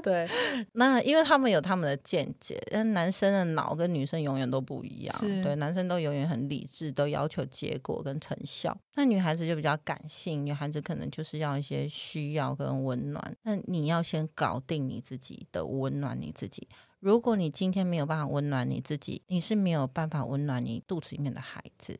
[0.02, 0.28] 对，
[0.74, 5.16] 那因为他们有他们的见解，但男生的脑跟女生永远都不一样。
[5.42, 8.76] 对，男生都永远很理智，都要求结果跟成效。
[8.96, 13.34] 那女孩子就比较感性，女孩子可能就是要一些需要跟温暖。
[13.44, 16.68] 那你要先搞定你自己的温暖你自己。
[17.00, 21.98] 如果你今天没有办法温暖你自己，你是没有办法温暖你肚子里面的孩子。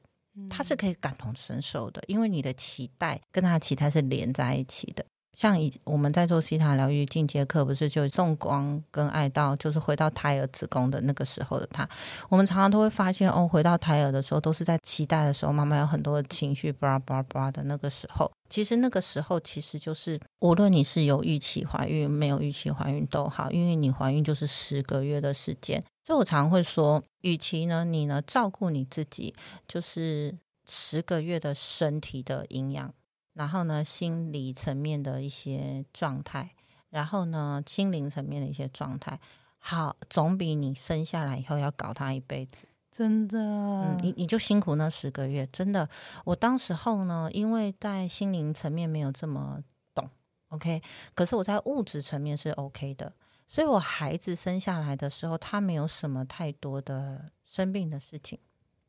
[0.50, 5.06] 他是可以感同身受的，因为你的期待跟他的期待是连在一起的。
[5.34, 11.88] 像以我们在做西塔疗愈进阶课，不是就送光跟爱到，就是回到胎儿子宫的那个时候的他，
[12.28, 29.34] 我们常常都会发现哦，回到胎儿的时候，都是在期待的时候，妈妈有很多的情绪，巴拉巴拉巴拉的那个时候，其实那个时候其实就是无论你是有预期怀孕，没有预期怀孕都好，因为你怀孕就是十个月的时间，所以我常会说，与其呢，你呢照顾你自己，
[29.66, 32.92] 就是十个月的身体的营养。
[33.34, 36.50] 然后呢，心理层面的一些状态，
[36.90, 39.18] 然后呢，心灵层面的一些状态，
[39.58, 43.38] 好，总比你生下来以后要搞他一辈子，真的。
[43.38, 45.88] 嗯，你你就辛苦那十个月，真的。
[46.24, 49.60] 我当时候呢，因为在心灵层面没有这么
[49.92, 50.08] 懂
[50.50, 50.80] ，OK，
[51.14, 53.12] 可是我在物质层面是 OK 的，
[53.48, 58.38] 所以我孩子生下来的时候，他没有什么太多的生病的事情。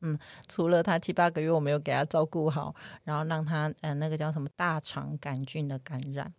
[0.00, 6.32] 嗯，除了他七八个月我没有给他照顾好，然后让他呃那个叫什么大肠杆菌的感染，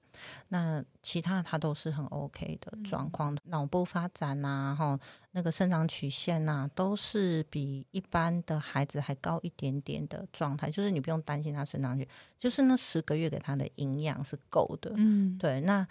[0.50, 3.10] 那其他他都是很 OK 的状。
[3.10, 5.00] 况，脑部发展呐，哈，
[5.32, 15.88] 那个生长曲线呐，都是比一般的孩子还高一点点的状态，就是你不用担心他生长曲，就是那十个月给他的营养是够的，嗯，对，那。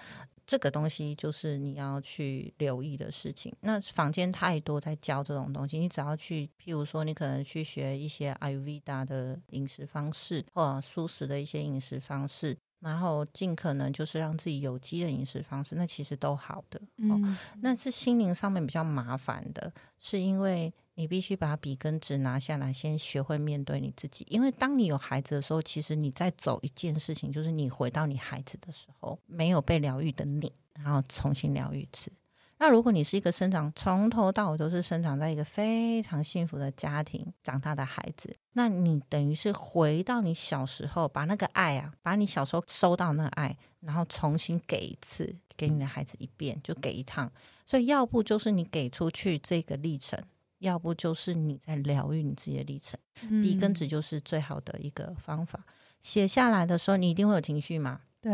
[0.46, 3.52] 这个东西就是你要去留意的事情。
[3.60, 16.80] 那房间太多在教这种东西，你只要去，譬如说，你可能去学一些阿育吠达的饮食方式，或素食的一些饮食方式，然后尽可能就是让自己有机的饮食方式，那其实都好的。
[16.98, 20.72] 嗯，那是心灵上面比较麻烦的，是因为。
[20.96, 24.26] 你必须把笔跟纸拿下来，先学会面对你自己。
[24.30, 32.10] 因为当你有孩子的时候，其实你在走一件事情，就是你回到你孩子的时候，没有被疗愈的你，然后重新疗愈一次。
[32.58, 47.30] 那如果你是一个生长从头到尾都是生长在一个非常幸福的家庭长大的孩子，那你等于是回到你小时候，把那个爱啊，把你小时候收到那爱，然后重新给一次给你的孩子一遍，就给一趟。
[47.66, 50.18] 所以要不就是你给出去这个历程。
[50.58, 52.98] 要不就是你在疗愈你自己的历程。
[53.22, 55.64] 嗯笔跟纸就是最好的一个方法。
[56.00, 58.02] 写下来的时候，你一定会有情绪嘛？
[58.20, 58.32] 对，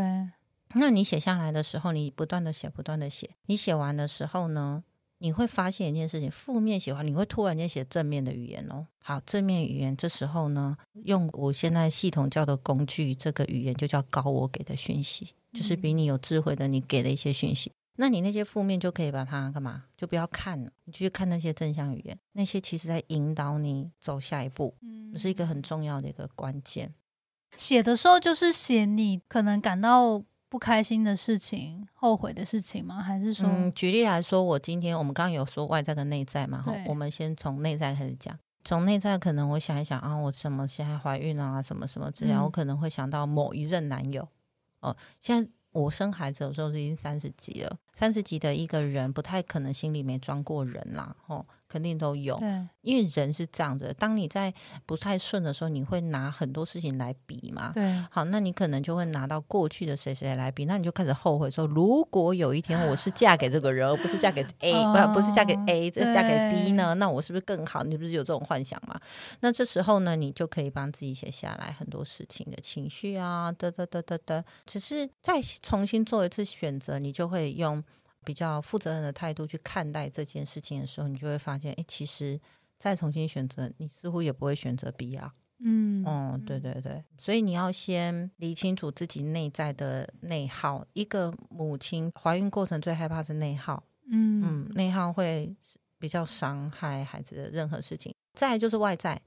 [0.75, 3.29] 那你写下来的时候，你不断的写，不断的写。
[3.45, 4.83] 你写完的时候呢，
[5.19, 8.85] 你会发现一件事情：负面写完，你会突然间写正面的语言哦。
[8.99, 17.71] 好，正面语言这时候呢，用我现在系统教的工具，这个语言就叫高我给的讯息，就是比你有智慧的你给的一些讯息。
[17.95, 19.83] 那你那些负面就可以把它干嘛？
[19.95, 26.93] 就不要看了，你就去看那些正向语言，那些其实在引导你走下一步，嗯是一个很重要的一个关键。
[27.55, 33.01] 写的时候就是写你可能感到不开心的事情、后悔的事情吗？
[33.01, 38.37] 还是说，嗯，举例来说，我今天我们刚刚有说外在跟内在嘛，哈对，我们先从内在开始讲。
[38.63, 44.27] 从内在可能我想一想啊，我什么现在怀孕啊，什么什么之类，嗯我可能会想到某一任男友。
[44.79, 52.37] 哦，现在我生孩子的时候是已经三十几了，三十几的一个人不太可能心里没装过人啦，哦，肯定都有。
[52.37, 52.47] 对，
[52.83, 54.53] 因为人是这样子，当你在
[54.85, 57.71] 不太顺的时候，你会拿很多事情来比嘛。
[57.73, 66.93] 对，好，那你可能就会拿到过去的谁谁来比，那你就开始后悔说，如果有一天我是嫁给这个人，而不是嫁给 A，、哦不不是嫁给 A，这是嫁给 B 呢？
[66.93, 67.81] 那我是不是更好？
[67.81, 68.99] 你不是有这种幻想吗？
[69.39, 77.83] 那这时候呢，你就可以帮自己写下来很多事情的情绪啊，得得得得得，只是再重新做一次选择，你就会用
[78.23, 82.39] 比较负责任的态度去看待这件事情的时候，你就会发现，哎，其实
[82.77, 85.33] 再重新选择，你似乎也不会选择 B 啊。
[85.65, 90.85] 嗯，哦，对对对，所以你要先理清楚自己内在的内耗。
[90.91, 93.81] 一个母亲怀孕过程最害怕是内耗，
[94.11, 95.55] 嗯嗯，内耗会
[95.99, 98.13] 比较伤害孩子的任何事情。
[98.33, 99.21] 再来就是外在，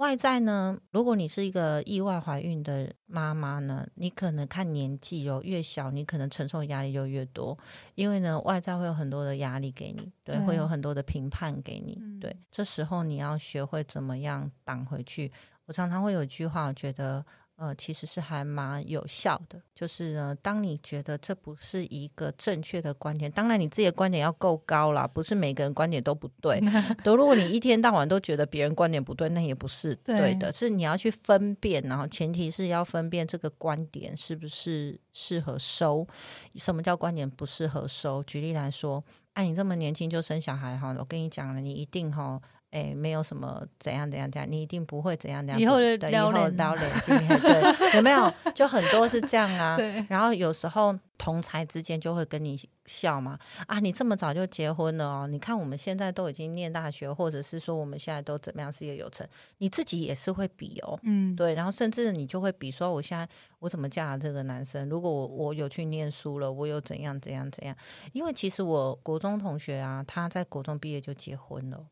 [0.00, 7.56] 外在呢，如果你是一个意外怀孕的妈妈呢，你可能看年纪哦，越小你可能承受的压力就越多，
[7.96, 12.18] 因为呢，外在会有很多的压力给你，对，对会有很多的评判给你，嗯。
[12.18, 15.30] 对，这时候你要学会怎么样挡回去。
[15.66, 17.22] 我常常会有一句话，我觉得
[17.60, 26.58] 呃，其实是还蛮有效的，就是呢，当你觉得这不是一个正确的观点，当然你自己的观点要够高啦，不是每个人观点都不对。
[27.04, 36.08] 都如果你一天到晚都觉得别人观点不对，那也不是对的，是你要去分辨，然后前提是要分辨这个观点是不是适合收。
[36.54, 38.22] 什么叫观点不适合收？
[38.22, 42.40] 举例来说，哎，你这么年轻就生小孩哈，我跟你讲了，你一定哈。
[42.70, 45.60] 哎，没有什么怎样怎样怎样，你一定不会怎样怎样。
[45.60, 48.32] 以后就对以后撩脸今天，对，有没有？
[48.54, 49.76] 就很多是这样啊。
[49.76, 52.56] 对，然后有时候同才之间就会跟你
[52.86, 55.26] 笑嘛，啊，你这么早就结婚了哦？
[55.26, 59.26] 你看我们现在都已经念大学，或者是说我们现在都怎么样事业有成，
[59.58, 60.96] 你自己也是会比哦。
[61.02, 63.28] 嗯，对，然后甚至你就会比说，我现在
[63.58, 64.88] 我怎么嫁了这个男生？
[64.88, 67.74] 如果我我有去念书了，我有怎样怎样怎样？
[68.12, 71.84] 因为其实我国中同学啊，他在国中毕业就结婚了。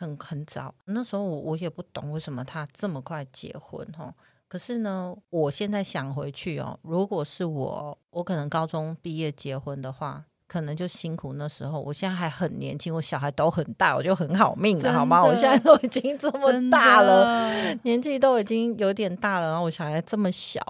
[0.00, 4.14] 很很早，那时候我我也不懂为什么他这么快结婚哈。
[4.48, 11.80] 可是呢，我现在想回去哦，如果是我，我可能高中毕业结婚的话，可能就辛苦那时候。
[11.80, 15.24] 我现在还很年轻，我小孩都很大，我就很好命了，好吗？
[15.24, 20.60] 我现在都已经这么大了，年纪都已经有点大了，然后我小孩这么小，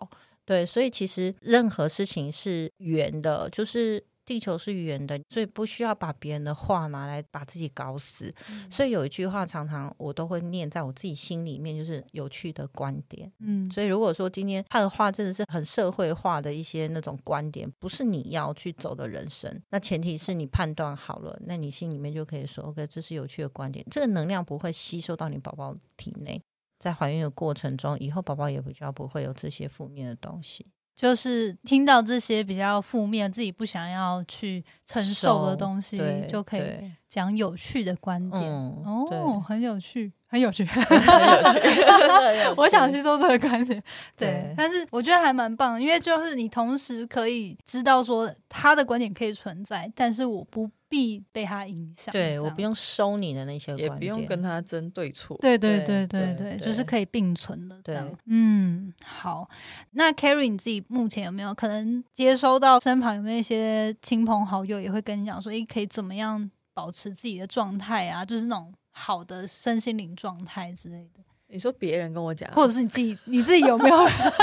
[0.46, 8.32] 对，所以其实任何事情是圆的，就是地球是圆的，所以不需要把别人的话拿来把自己搞死。
[8.70, 13.30] 所以有一句话，常常我都会念在我自己心里面，就是有趣的观点。
[13.40, 26.40] 嗯，所以如果说今天他的话真的是很社会化的一些那种观点，不是你要去走的人生，那前提是你判断好了，那你心里面就可以说，OK，这是有趣的观点，这个能量不会吸收到你宝宝体内。
[26.80, 30.66] 在怀孕的过程中，以后宝宝也比较不会有这些负面的东西。
[30.94, 36.62] 就是听到这些比较负面、自己不想要去承受的东西，，就可以
[37.09, 38.42] 讲有趣的观点。
[38.42, 39.07] 嗯，哦，
[39.54, 40.64] 很有趣，很有趣。
[40.68, 43.82] 很有趣 我想吸收这个观点，
[44.16, 52.12] 对对，但是我觉得还蛮棒的，因为就是你同时可以知道说他的观点可以存在，但是我不必被他影响。
[52.12, 55.36] 对我不用收你的那些观点，也不用跟他争对错。
[55.40, 57.76] 对对对对对就是可以并存的。
[57.76, 59.48] 这对样，嗯，好。
[59.92, 68.24] 那 Carrie 你自己目前有没有可能接收到身旁有没有一些亲朋好友也会跟你讲说，诶，可以怎么样保持自己的状态啊？
[68.24, 73.96] 就是那种好的身心灵状态之类的，你说别人跟我讲，或者是你自己你自己有没有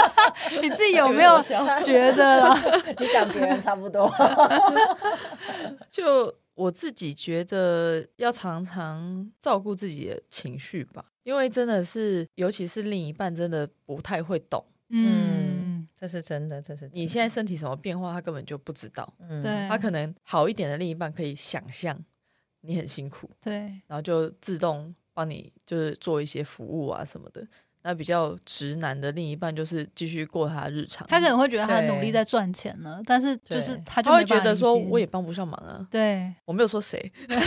[0.61, 2.61] 你自己有没有觉得啦？
[2.99, 4.13] 你讲别人差不多。
[5.89, 19.11] 就我自己觉得要常常照顾自己的情绪吧，因为真的是，尤其是另一半真的不太会懂嗯，这是真的，这是你现在身体什么变化，他根本就不知道。
[19.19, 21.97] 嗯对，他可能好一点的另一半可以想象，
[22.61, 23.53] 你很辛苦，对，
[23.87, 27.45] 然后就自动帮你就是做一些服务啊什么的。
[27.83, 37.43] 那比较直男的另一半就是继续过他日常，他可能会觉得他对努力在赚钱呢，但是就是他就他会觉得说我也帮不上忙啊，对，我没有说谁， 不过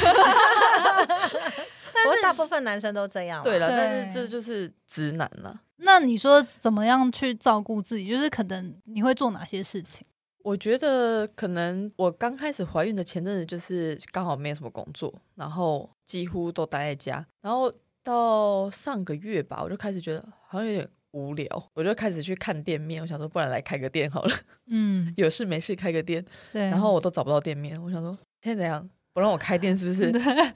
[2.21, 3.45] 大部分男生都这样啦。
[3.45, 5.61] 对了，但是这就是直男了。
[5.77, 8.09] 那你说怎么样去照顾自己？
[8.09, 10.05] 就是可能你会做哪些事情？
[10.45, 17.73] 我觉得可能我刚开始怀孕的前阵子，就是刚好没有什么工作，然后几乎都待在家，然后
[18.03, 24.37] 到上个月吧，我就开始觉得好像有点无聊，我就开始去看店面，我想说不然来开个店好了，
[24.71, 26.23] 嗯， 有事没事开个店，
[26.53, 26.61] 对。
[26.69, 30.11] 然后我都找不到店面，我想说现在怎样不让我开店是不是？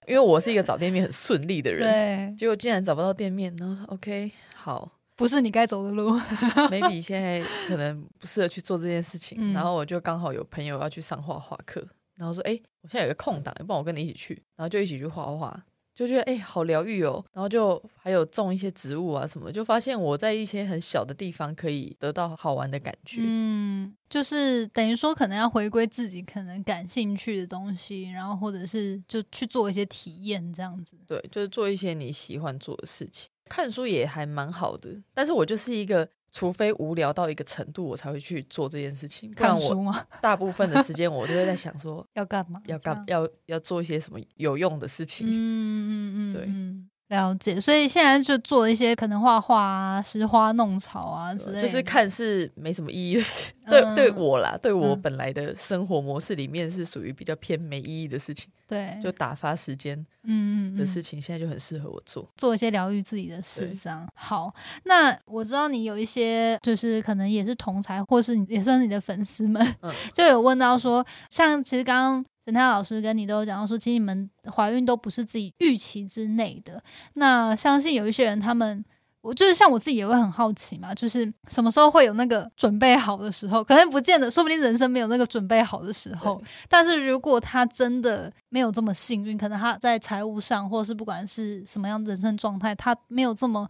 [0.06, 4.92] 因为我是一个找店面很顺利的人，对，结果竟然找不到店面，然后 OK 好。
[5.18, 6.16] 不是你该走的路。
[6.70, 9.52] maybe 现在可能不适合去做这件事情，嗯。
[9.52, 15.60] 然后我就刚好有朋友要去上画画课，然后说，哎、我现在有个空档，要不然我跟你一起去，然后就一起去画画，
[15.94, 30.96] 就觉得哎、好疗愈哦，然后就还有种一些植物啊什么，就发现我在一些很小的地方可以得到好玩的感觉，嗯，就是等于说可能要回归自己可能感兴趣的东西，然后或者是就去做一些体验这样子。
[31.06, 36.08] 对，就是做一些你喜欢做的事情，看书也还蛮好的，但是我就是一个。
[36.30, 39.32] 除非无聊到一个程度，我才会去做这件事情。
[39.32, 40.04] 看书吗？
[40.20, 42.60] 大部分的时间，我都会在想说， 要干嘛？
[42.66, 45.26] 要干要要做一些什么有用的事情。
[45.26, 47.60] 嗯嗯嗯，对嗯，了解。
[47.60, 62.28] 所以现在就做一些可能画画啊、拾花弄草啊之类的，就是看似没什么意义的事， 嗯对对我啦，对我嗯本来的生活模式里面是属于比较偏没意义的事情，对，就打发时间嗯嗯嗯的事情，现在就很适合我做。
[62.36, 64.54] 做一些疗愈自己的事，这样好。
[64.84, 76.82] 那我知道你有一些就是可能也是同才，或是你也算是你的粉丝们，嗯就有问到说，像其实刚刚陈泰老师跟你都有讲到说，其实你们怀孕都不是自己预期之内的。
[77.12, 78.82] 那相信有一些人他们。
[79.20, 83.62] 我就是像我自己也会很好奇嘛，就是什么时候会有那个准备好的时候？
[83.62, 86.40] 可能不见得，说不定人生没有那个准备好的时候。
[86.68, 93.68] 但是如果他真的没有这么幸运，可能他在财务上，或是不管是什么样的人生状态，他没有这么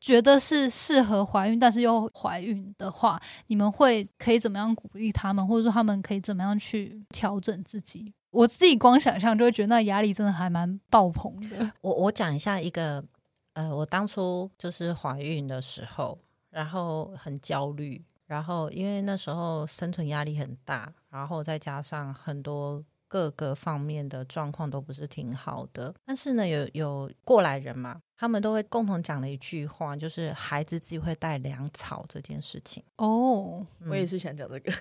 [0.00, 8.12] 觉得是适合怀孕，但是又怀孕的话，你们会可以怎么样鼓励他们，或者说他们可以怎么样去调整自己？
[8.30, 11.72] 我自己光想象就会觉得那压力真的还蛮爆棚的。
[11.80, 13.02] 我我讲一下一个，
[13.54, 16.18] 呃，我当初就是怀孕的时候，
[16.50, 25.94] 然后很焦虑，然后因为那时候生存压力很大，然后再加上很多各个方面的状况都不是挺好的。
[26.04, 32.82] 但是呢，有有过来人嘛，他们都会共同讲了一句话，就是孩子自己会带粮草这件事情。
[32.96, 34.72] 哦，嗯我也是想讲这个，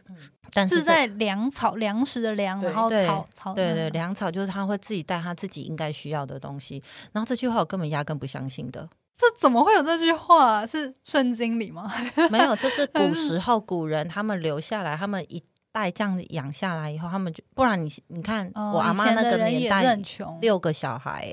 [0.54, 6.82] 但是是在粮草粮食的粮，然后草草对对，粮草就是他会自己带他自己应该需要的东西。
[7.12, 10.66] 然后这句话我根本压根不相信的，这怎么会有这句话？
[10.66, 11.92] 是圣经里吗？
[12.32, 21.28] 没有，就是古 时候古人他们留下来，他们一代这样子养下来以后，他们就不然你你看、哦我阿妈那个年代很穷，六个小孩、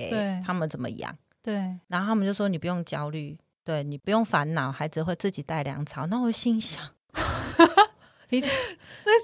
[0.44, 1.16] 他们怎么养？
[1.42, 1.54] 对，
[1.88, 6.06] 然后他们就说你不用焦虑，对你不用烦恼，孩子会自己带粮草。
[6.06, 6.82] 那我心想，
[8.30, 8.48] 你这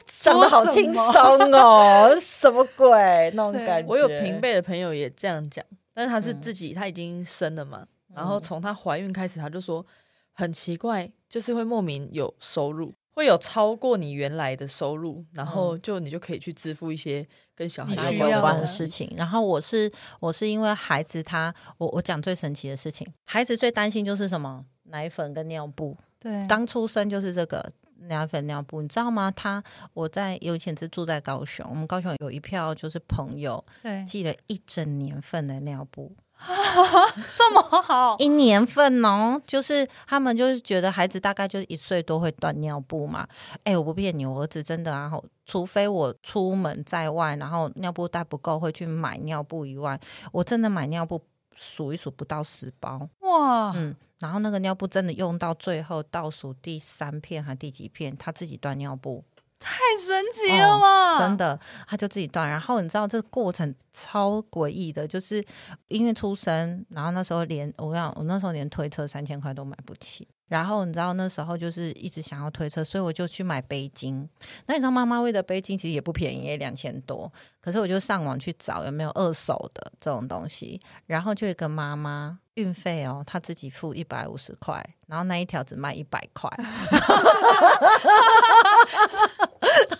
[0.06, 1.02] 讲的 好轻松
[1.52, 2.96] 哦，什么鬼
[3.34, 3.88] 那种感觉？
[3.88, 5.64] 我有平辈的朋友也这样讲，
[5.94, 9.84] 但是他是嗯自己，他已经生了嘛，然后嗯从她怀孕开始，他就说
[10.32, 19.12] 很奇怪，就是会莫名有收入，会有超过你原来的收入，然后就你就可以去支付一些跟小孩你有关的事情。
[19.16, 19.90] 然后我是
[20.20, 27.72] 我是因为孩子他，我我讲最神奇的事情，孩子最担心就是什么奶粉跟尿布，对，刚出生就是这个。
[28.02, 29.28] 奶粉尿布，你知道吗？
[29.28, 29.60] 他
[29.92, 36.14] 我在有以前是住在高雄，我们高雄有一票就是朋友对寄了一整年份的尿布，
[37.36, 43.26] 这么好，一年份哦，就是他们就是觉得孩子大概就是一岁多会断尿布嘛。
[43.64, 45.12] 哎、我不骗你，我儿子真的啊，
[45.44, 50.00] 除非我出门在外，然后尿布带不够会去买尿布以外，
[50.32, 51.20] 我真的买尿布
[51.54, 53.08] 数一数不到十包。
[53.20, 59.24] 哇，嗯，然后那个尿布真的用到最后倒数第三片还第几片，他自己断尿布。
[59.58, 61.14] 太神奇了嘛！
[61.14, 62.48] 哦真，的，他就自己断。
[62.48, 65.44] 然后你知道这个过程超诡异的，就是
[65.88, 70.26] 因为出生，然后那时候连我讲，我那时候连推车三千块都买不起。
[70.48, 74.26] 然后你知道那时候就是一直想要推车，所以我就去买背巾。
[74.66, 77.30] 那你知道妈妈喂的背巾其实也不便宜，也两千多。
[77.60, 86.50] 可是我就上网去找有没有二手的这种东西，然后就有一个妈妈运费哦，她自己付一百五十块，然后那一条只卖一百块。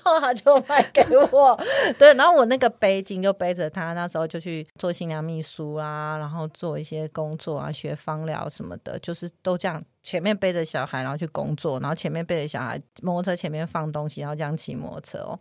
[0.05, 1.61] 然后就卖给我。
[1.99, 9.82] 对，然后我那个背巾就背着他，那时候就去做新娘秘书啊，然后做一些工作啊，学芳疗什么的，就是都这样。
[10.09, 15.39] 前面背着小孩，然后去工作，然后前面背着小孩，摩托车前面放东西，然后这样骑摩托车哦。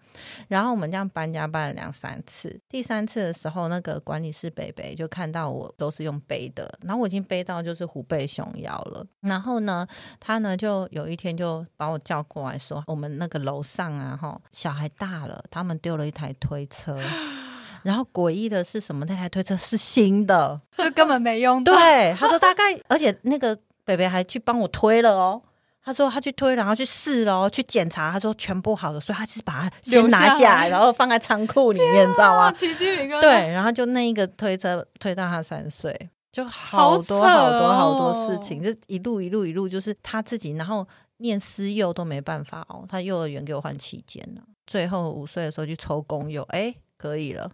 [0.49, 9.05] 然后我们这样搬家搬了两三次，第三次的时候，那个管理室北北就看到我都是用背的，然后我已经背到就是虎背熊腰了。
[9.21, 9.87] 然后呢，
[10.19, 16.99] 他呢就有一天就把我叫过来说，我们那个楼上啊，哈，小孩大了，他们丢了一台推车。
[17.83, 19.05] 然后诡异的是什么？
[19.05, 21.63] 那台推车是新的，就根本没用。
[21.63, 23.57] 对，他说大概，而且那个。
[23.87, 25.41] 北北还去帮我推了哦，
[25.81, 32.51] 他说他去推，然后去试了，去检查，他说全部好的，所以他是把它先拿下来，然后放在仓库里面，知道吗？
[32.51, 33.21] 奇迹饼干。
[33.21, 40.85] 对，然后就那一个推车推到他三岁，就好多好多好多事情，就一路一路一路，就是他自己，然后
[41.19, 47.49] 念私幼都没办法哦，他幼儿园给我换期间了，最后五岁的时候去抽公幼，哎，可以了。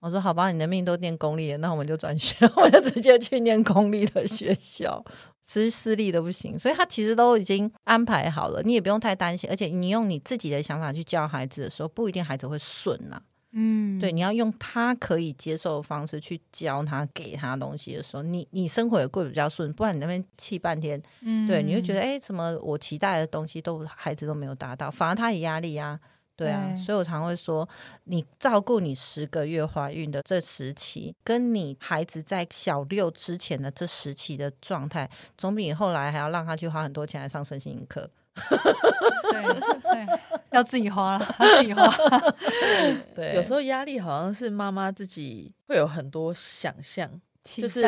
[0.00, 5.04] 我说好吧，你的命都念公立了，那我们就转学， 我就直接去念公立的学校。
[5.50, 9.48] 其实私立的不行，所以他其实都已经安排好了，你也不用太担心。
[9.48, 13.18] 而且你用你自己的想法去教孩子的时候，不一定孩子会顺呐。
[13.52, 19.72] 嗯，对，你要用他可以接受的方式去教他，给他东西的时候，你你生活也过比较顺。
[19.72, 25.98] 不然你那边气半天，嗯，对，你会觉得哎，怎么我期待的东西都孩子都没有达到，反而他有压力呀。
[26.38, 27.68] 对啊，所以我常会说，
[28.04, 38.08] 你照顾你十个月怀孕的这时期，跟你孩子在小六之前的这时期的状态，总比你后来还要让他去花很多钱来上身心课。
[39.32, 39.42] 对
[39.80, 40.06] 对，
[40.52, 41.92] 要自己花了，自己花。
[43.16, 47.10] 对，有时候压力好像是妈妈自己会有很多想象，
[47.42, 47.84] 就是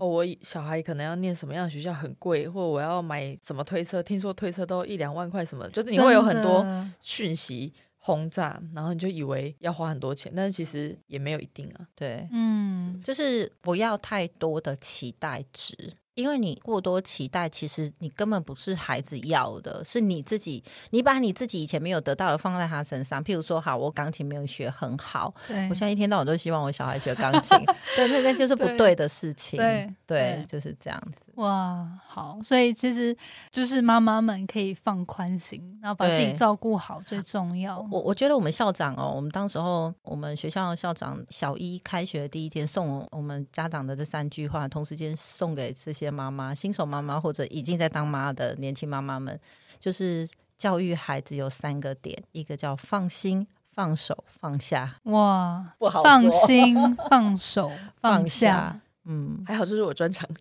[0.00, 6.66] 哦，我小孩可能要念什么样的学校很贵，或我要买什么推车，听说推车都一两万块，什么，就是你会有很多
[7.00, 7.72] 讯息。
[8.06, 11.88] 轰炸，然后你就以为要花很多钱，但是其实也没有一定啊。
[11.94, 15.74] 对，嗯，就是不要太多的期待值。
[16.14, 23.22] 因为你过多期待，其实你根本不是孩子要的，是你自己，你把你自己以前没有得到的放在他身上。
[23.22, 25.34] 譬如说，好，我钢琴没有学很好，
[25.68, 27.58] 我现在一天到晚都希望我小孩学钢琴，
[27.96, 29.58] 对，那那就是不对的事情。
[29.58, 31.24] 对，对，就是这样子。
[31.34, 33.16] 哇，好，所以其实
[33.50, 37.80] 就是妈妈们可以放宽心，然后把自己照顾好最重要。
[37.90, 46.03] 我我觉得我们校长哦，我们当时候我们学校校长小一开学的第一天送我们家长的这三句话，同时间送给这些。
[46.10, 49.38] 妈妈、新手妈妈或者已经在当妈的年轻妈妈们，
[49.78, 54.96] 就是教育孩子有三个点：一个叫放心、放手、放下。
[55.04, 58.80] 哇，不好，放心、放手、 放下。
[59.06, 60.28] 嗯，还好这是我专长。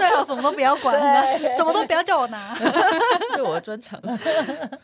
[0.00, 0.98] 最好什么都不要管，
[1.52, 2.54] 什么都不要叫我拿，
[3.36, 4.00] 是我的专长。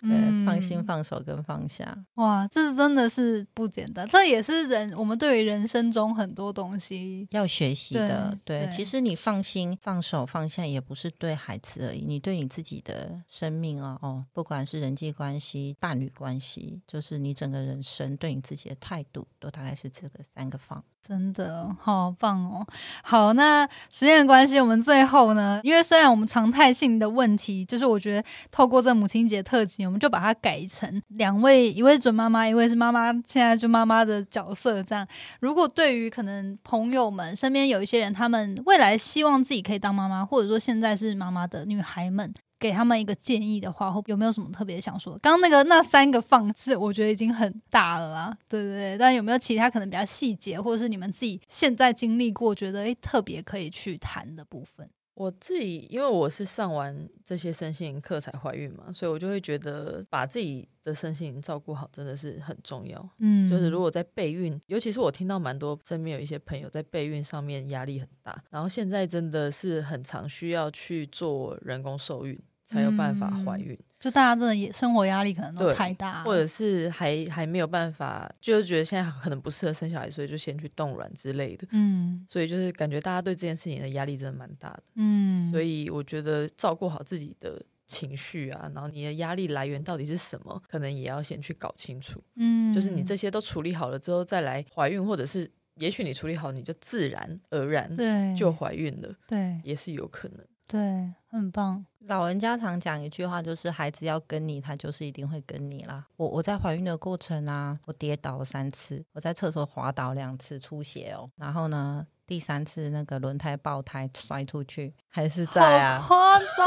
[0.02, 4.06] 嗯，放心、放手跟放下，哇，这真的是不简单。
[4.08, 8.36] 这也是人，我们对于人生中很多东西要学习的。
[8.44, 20.84] 对，其实你放心、放手、放下，也不是对孩子而已，你对你自己的生命啊，哦，不管是人际关系、伴侣关系，就是你整个人生对你自己的态度，都大概是这个三个放。
[21.06, 22.66] 真的好棒哦！
[23.04, 35.06] 好，那时间的关系，我们最后呢，因为虽然我们常态性的问题，就是我觉得透过这母亲节特辑，我们就把它改成两位，一位是准妈妈，一位是妈妈，现在就妈妈的角色这样。
[35.38, 42.34] 如果对于可能朋友们身边有一些人，他们未来希望自己可以当妈妈，或者说现在是妈妈的女孩们。
[42.58, 45.18] 给他们一个建议的话，或有没有什么特别想说？
[45.22, 48.98] 刚刚那个那三个放置，我觉得已经很大了啦，对对对。
[48.98, 54.88] 但有没有其他可能比较细节，或者是你们自己现在经历过，觉得诶特别可以去谈的部分？
[55.16, 63.08] 我自己因为我是上完这些身心灵课才怀孕嘛，所以我就会觉得把自己的身心灵照顾好真的是很重要。
[63.18, 73.78] 嗯，就是如果在备孕，尤其是我听到蛮多身边有一些朋友在备孕上面压力很大，然后现在真的是很常需要去做人工受孕才有办法怀孕。
[73.98, 81.66] 就大家真的也生活压力可能都太大，或者是还还没有办法，就是觉得现在可能不适合生小孩，所以就先去冻卵之类的。
[81.70, 84.82] 嗯，所以就是感觉大家对这件事情的压力真的蛮大的。
[84.96, 92.22] 嗯，所以我觉得照顾好自己的情绪啊，然后你的压力来源到底是什么，可能也要先去搞清楚。
[92.34, 99.08] 嗯，就是你这些都处理好了之后，再来怀孕，或者是也许你处理好，你就自然而然对就怀孕了。
[99.26, 100.38] 对，也是有可能。
[100.66, 101.84] 对，很棒。
[102.00, 106.04] 老人家常讲一句话，就是孩子要跟你，他就是一定会跟你啦。
[106.16, 111.30] 我我在怀孕的过程啊，我跌倒了三次，我在厕所滑倒两次出血哦。
[111.36, 116.66] 然后呢，第三次那个轮胎爆胎摔出去，还是在啊，夸张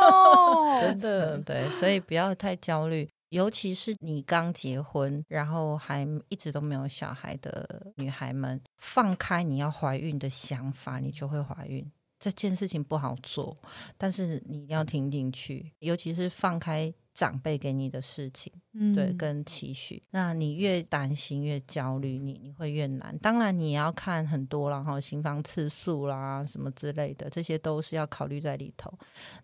[0.00, 3.08] 哦， 真的对，所以不要太焦虑。
[3.30, 11.90] 尤其是你刚结婚，然后还一直都没有小孩的女孩们，放开你要怀孕的想法，你就会怀孕。
[12.18, 13.56] 这件事情不好做，
[13.98, 18.52] 但是你一定要听进去，尤其是放开长辈给你的事情。
[18.76, 20.02] 嗯对，跟期许。
[20.10, 23.16] 那你越担心越焦虑，你你会越难。
[23.18, 28.92] 当然你也要看很多啦，然后心房次数啦什么之类的，这些都是要考虑在里头。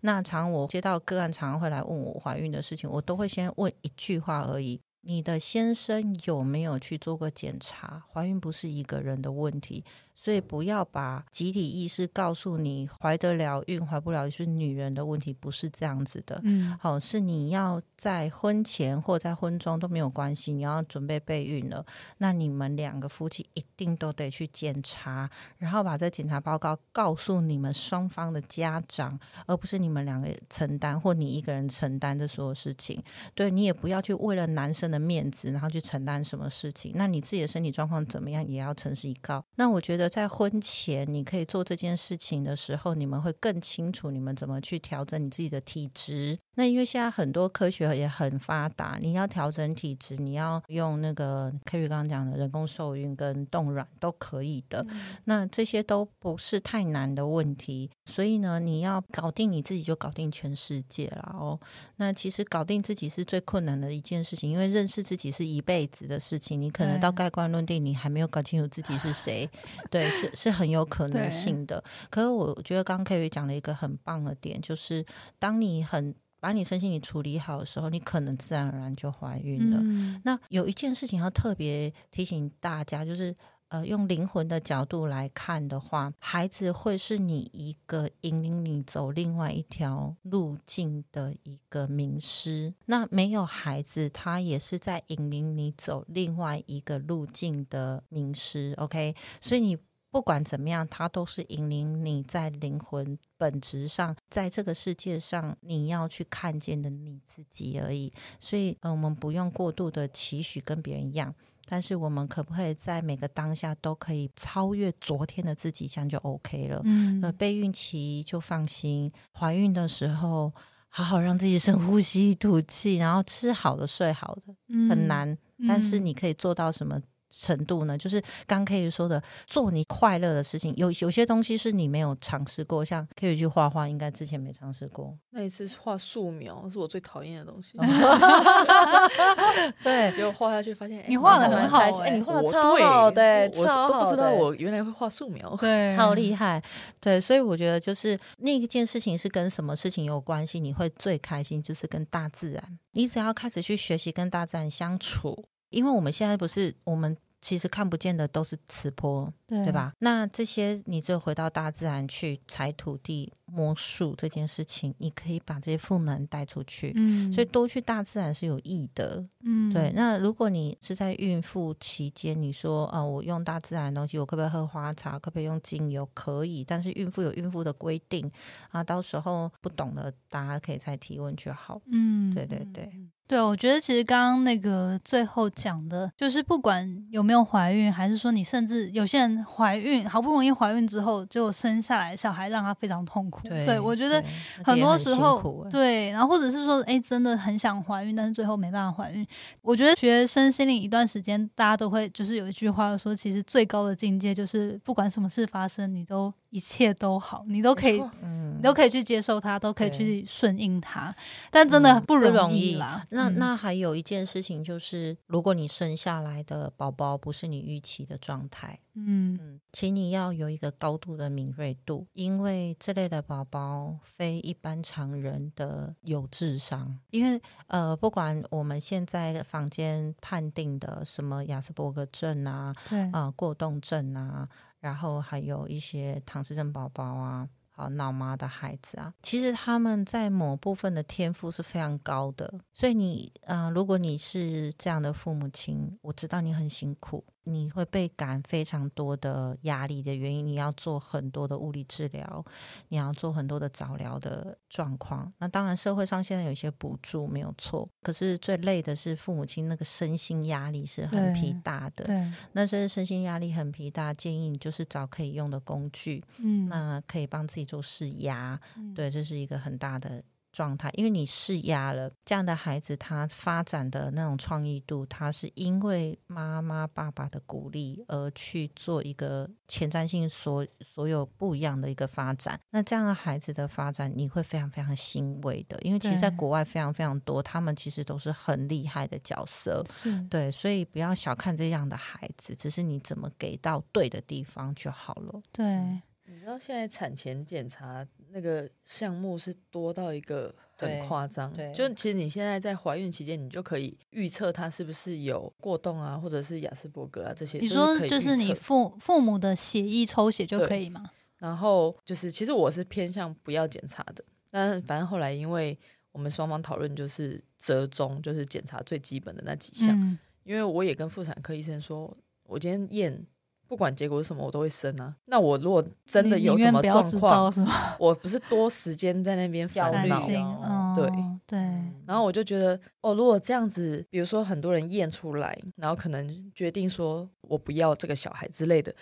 [0.01, 8.03] 那常我接到个案，常常会来问我怀孕的事情，我都会先问一句话而已：你的先生有没有去做过检查？
[8.13, 9.85] 怀孕不是一个人的问题。
[10.23, 16.39] 所以不要把集体意识告诉你怀得了孕怀不了是女人的问题，不是这样子的。
[16.45, 21.83] 嗯好，是你要在婚前或在婚中都没有关系，你要准备备孕了，
[22.19, 33.03] 那你们两个夫妻一定都得去检查，然后把这检查报告告诉你们双方的家长，而不是你们两个承担或你一个人承担这所有事情。
[33.35, 36.93] 对你也不要去为了男生的面子，然后去承担什么事情。
[36.95, 39.43] 那你自己的身体状况怎么样，也要诚实以告。
[39.55, 46.37] 那我觉得在婚前你可以做这件事情的时候，你们会更清楚你们怎么去调整你自己的体质。
[46.61, 54.87] 那因为现在很多科学也很发达，你要调整体质，你要用那个 Kerry 刚刚讲的人工受孕跟冻卵都可以的。
[55.25, 61.59] 那这些都不是太难的问题，所以呢，你要搞定你自己，就搞定全世界了哦。
[61.97, 66.61] 那其实搞定自己是最困难的一件事情，因为认识自己是一辈子的事情。
[66.61, 69.49] 你可能到对盖棺论定，你还没有搞清楚自己是谁，
[69.89, 71.83] 对，是是很有可能性的。
[72.11, 75.03] 可是我觉得刚刚 Kerry 讲了一个很棒的点，就是
[75.39, 79.79] 当你很把你身心理处理好的时候，你可能自然而然就怀孕了。
[79.81, 83.35] 嗯那有一件事情要特别提醒大家，就是
[83.69, 92.75] 呃，用灵魂的角度来看的话，孩子会是你一个引领你走另外一条路径的一个名师。
[92.87, 98.75] 那没有孩子，他也是在引领你走另外一个路径的名师。
[98.79, 99.79] OK，所以你。
[100.11, 108.13] 不管怎么样，它都是引领你在灵魂本质上，在这个世界上你要去看见的你自己而已。
[108.41, 111.33] 所以，呃，我们不用过度的期许跟别人一样，
[111.67, 116.81] 但是我们可不可以在每个当下都可以超越昨天的自己，这样就 OK 了。
[116.85, 119.09] 嗯那备孕期就放心，
[119.39, 120.53] 怀孕的时候
[120.89, 124.53] 好好让自己深呼吸、吐气，然后吃好的、睡好的，
[124.89, 125.39] 很难，
[125.69, 127.01] 但是嗯你可以做到什么？
[127.31, 127.97] 程度呢？
[127.97, 130.75] 就是刚 K 宇说的，做你快乐的事情。
[130.77, 135.17] 有有些东西是你没有尝试过，像 K 宇去画画，应该之前没尝试过。
[135.31, 137.79] 那一次画素描是我最讨厌的东西，
[139.83, 145.57] 对，结果画下去发现，哎你画的蛮很好哎你画得我超好的对我都不知道我原来会画素描。
[145.61, 146.63] 对超厉害。
[146.99, 152.79] 对，所以我觉得就是那一件事情是跟什么事情有关系，你会最开心，就是跟大自然。
[152.93, 157.17] 你只要开始去学习跟大自然相处，因为我们现在不是我们。
[157.41, 159.73] 其实看不见的都是磁波，对对？
[159.73, 159.93] 吧？
[159.99, 166.93] 那这些你只有回到大自然去采土地、摸树这件事情，你可以把这些赋能带出去。
[166.97, 169.23] 嗯所以多去大自然是有益的。
[169.45, 175.19] 嗯对，那如果你是在孕妇期间，你说啊、呃我用大自然的东西，我可不可以喝花茶？
[175.19, 176.09] 可不可以用精油？
[176.15, 178.31] 可以，但是孕妇有孕妇的规定
[178.71, 181.81] 啊，到时候不懂的大家可以再提问就好。
[181.91, 182.91] 嗯对对对，
[183.27, 193.49] 对，我觉得其实刚刚那个最后讲的，就是不管有没有怀孕，还是说你甚至有些人怀孕，好不容易怀孕之后，结果生下来小孩让他非常痛苦。
[193.49, 194.23] 对，我觉得
[194.65, 199.27] 很多时候对，然后或者是说，哎，真的很想怀孕，但是最后没办法怀孕。
[199.63, 211.15] 我觉得学生心理一段时间，大家都会就是有一句话说，其实最高的境界就是不管什么事发生，你都一切都好，你都可以嗯你都可以去接受它，都可以去顺应它，
[211.51, 212.73] 但真的嗯不不容容易。
[212.73, 213.05] 易啦。
[213.11, 213.35] 那嗯。
[213.41, 226.99] 那还有一件事情就是，如果你生下来的宝宝不是你预期的状态，嗯嗯，请你要有一个高度的敏锐度，因为这类的宝宝非一般常人的有智商。
[227.11, 234.49] 因为呃，不管我们现在房间判定的什么亚斯伯格症啊、对啊、过动症啊，
[234.81, 237.49] 然后还有一些唐氏症宝宝啊。
[237.73, 252.45] 好脑麻的孩子啊，其实他们在某部分的天赋是非常高的，所以你呃，如果你是这样的父母亲，我知道你很辛苦，你会被感非常多的压力的原因，你要做很多的物理治疗，
[252.89, 255.33] 你要做很多的早疗的状况。
[255.39, 262.05] 那当然，社会上现在有一些补助没有错，可是最累的是父母亲那个身心压力是很疲大的。
[262.05, 268.61] 对，那是身心压力很疲大，建议你就是找可以用的工具，嗯，那可以帮自己做释压。
[268.77, 270.23] 嗯对，这是一个很大的
[270.53, 282.61] 状态，因为你施压了这样的孩子，他发展的那种创意度，他是因为妈妈爸爸的鼓励而去做一个前瞻性所所有不一样的一个发展。
[282.71, 289.85] 那这样的孩子的发展，你会非常非常欣慰的，因为其实在国外非常非常多，他们其实都是很厉害的角色。
[289.89, 295.41] 是对，所以不要小看这样的孩子，只是你怎么给到对的地方就好了。
[295.53, 296.01] 对，
[296.31, 307.59] 你知道现在产前检查那个项目是多到一个很夸张，对就其实你现在在怀孕期间，你就可以预测她是不是有过动啊，或者是雅斯伯格啊这些。
[307.59, 311.11] 你说就是你父父母的血液抽血就可以吗？
[311.39, 315.77] 然后就是，其实我是偏向不要检查的，但反正后来因为
[316.13, 319.89] 我们双方讨论，就是折中，就是检查最基本的那几项。
[319.99, 323.27] 嗯，因为我也跟妇产科医生说，我今天验
[323.71, 325.15] 不管结果是什么，我都会生啊。
[325.27, 327.53] 那我如果真的有什么状况？
[328.01, 330.21] 我不是多时间在那边烦恼担。
[330.23, 331.09] 心，哦嗯，对
[331.47, 331.59] 对，
[332.05, 338.93] 然后我就觉得，哦，如果这样子，比如说很多人验出来，然后可能决定说我不要这个小孩之类的，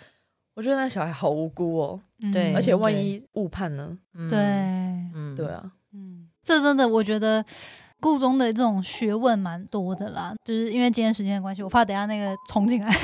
[0.53, 1.99] 我觉得那小孩好无辜哦。
[2.31, 3.97] 对而且万一误判呢？
[4.13, 7.43] 嗯对，嗯对啊，嗯，这真的我觉得。
[7.99, 12.91] 故中的这种学问蛮多的啦，就是因为今天时间的关系，我怕等下那个冲进来。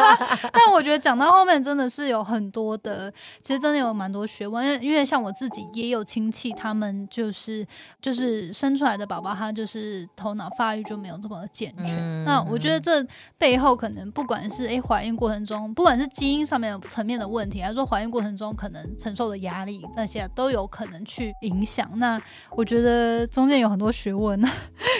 [0.52, 3.12] 但我觉得讲到后面真的是有很多的，
[3.42, 4.64] 其实真的有蛮多学问。
[4.82, 7.66] 因为像我自己也有亲戚，他们就是
[8.00, 11.96] 就是生出来的宝宝，他就是头脑发育就没有这么的健全。
[11.96, 13.04] 嗯那我觉得这
[13.38, 21.90] 背后可能不管是诶怀孕过程中，不管是基因上面的层面的问题，还是说怀孕过程中可能承受的压力那些都有可能去影响。
[21.96, 22.20] 那
[22.50, 24.40] 我觉得中间有很多学问，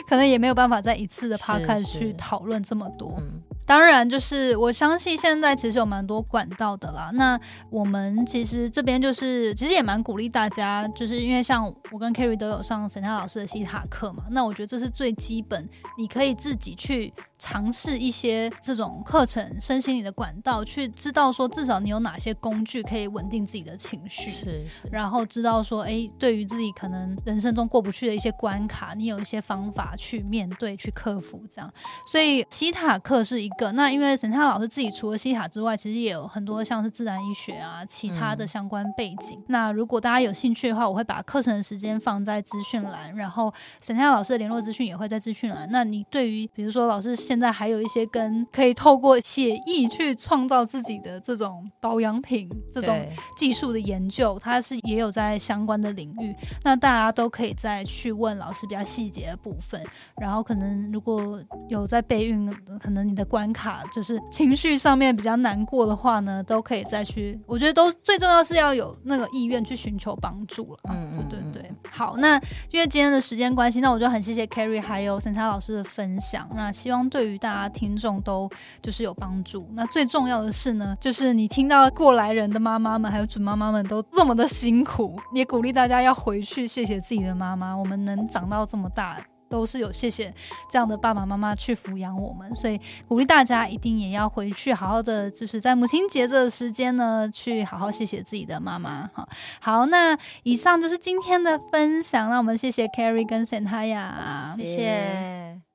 [0.09, 3.15] 可能也没有办法在一次的是 podcast 去讨论这么多。
[3.19, 7.13] 嗯当然，就是我相信现在其实有蛮多管道的啦。
[7.15, 7.39] 那
[7.71, 24.31] 我们其实这边就是，其实也蛮鼓励大家，就是因为像我跟 Kerry 都有上沈涛老师的西塔课嘛，那我觉得这是最基本，你可以自己去尝试一些这种课程、身心灵的管道，去知道说至少你有哪些工具可以稳定自己的情绪。
[24.31, 31.73] 是是，然后知道说，哎，对于自己可能人生中过不去的一些关卡，你有一些方法去面对、去克服，这样。
[32.13, 33.73] 所以西塔课是一个。
[33.73, 39.43] 那因为沈泰老师自己除了西塔之外，其实也有很多像是自然医学啊、其他的嗯相关背景。
[39.49, 45.67] 那如果大家有兴趣的话，我会把课程的时间放在资讯栏，然后沈泰老师的联络资讯也会在资讯栏。
[45.71, 53.01] 那你对于比如说老师现在还有一些跟可以透过写意去创造自己的这种保养品这种
[53.37, 59.81] 技术的研究，它是也有在相关的领域，那大家都可以再去问老师比较细节的部分。
[60.21, 67.41] 然后可能如果有在备孕，可能你的关卡就是情绪上面比较难过的话呢，都可以再去。
[67.47, 70.81] 我觉得都最重要是要有那个意愿去寻求帮助了。
[70.89, 71.73] 嗯嗯嗯对对对。
[71.89, 72.35] 好，那
[72.73, 76.51] 因为今天的时间关系，那我就很谢谢 Carrie 还有沈塔老师的分享。
[76.57, 78.49] 那希望对对于大家听众都
[78.81, 79.69] 就是有帮助。
[79.75, 87.75] 那最重要的是呢，就是你听到过来人的妈妈们还有准妈妈们都这么的辛苦，也鼓励大家要回去谢谢自己的妈妈。
[87.75, 89.23] 我们能长到这么大。
[89.51, 90.33] 都是有谢谢
[90.71, 99.11] 这样的爸爸妈妈去抚养我们，所以鼓励大家一定也要回去好好的，就是在母亲节的时间呢，去好好谢谢自己的妈妈。
[99.13, 99.29] 好，
[99.61, 105.70] 好，那以上就是今天的分享，那我们谢谢 Carrie 跟 Santa 呀谢谢。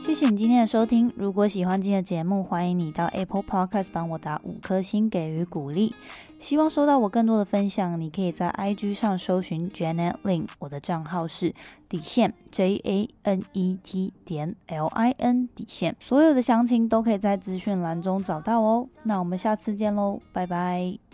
[0.00, 1.12] 谢谢你今天的收听。
[1.16, 5.94] 如果喜欢今天的节目，欢迎你到 Apple Podcast 帮我打五颗星给予鼓励。
[6.38, 11.54] 希望收到我更多的分享，你可以在 IG 上搜寻 Janet Lin，我的账号是
[11.88, 15.94] 底线 J A N E T 点 L I N 底线。
[15.98, 18.88] 所有的详情都可以在资讯栏中找到哦。
[19.02, 21.07] 那我们下次见喽，拜拜。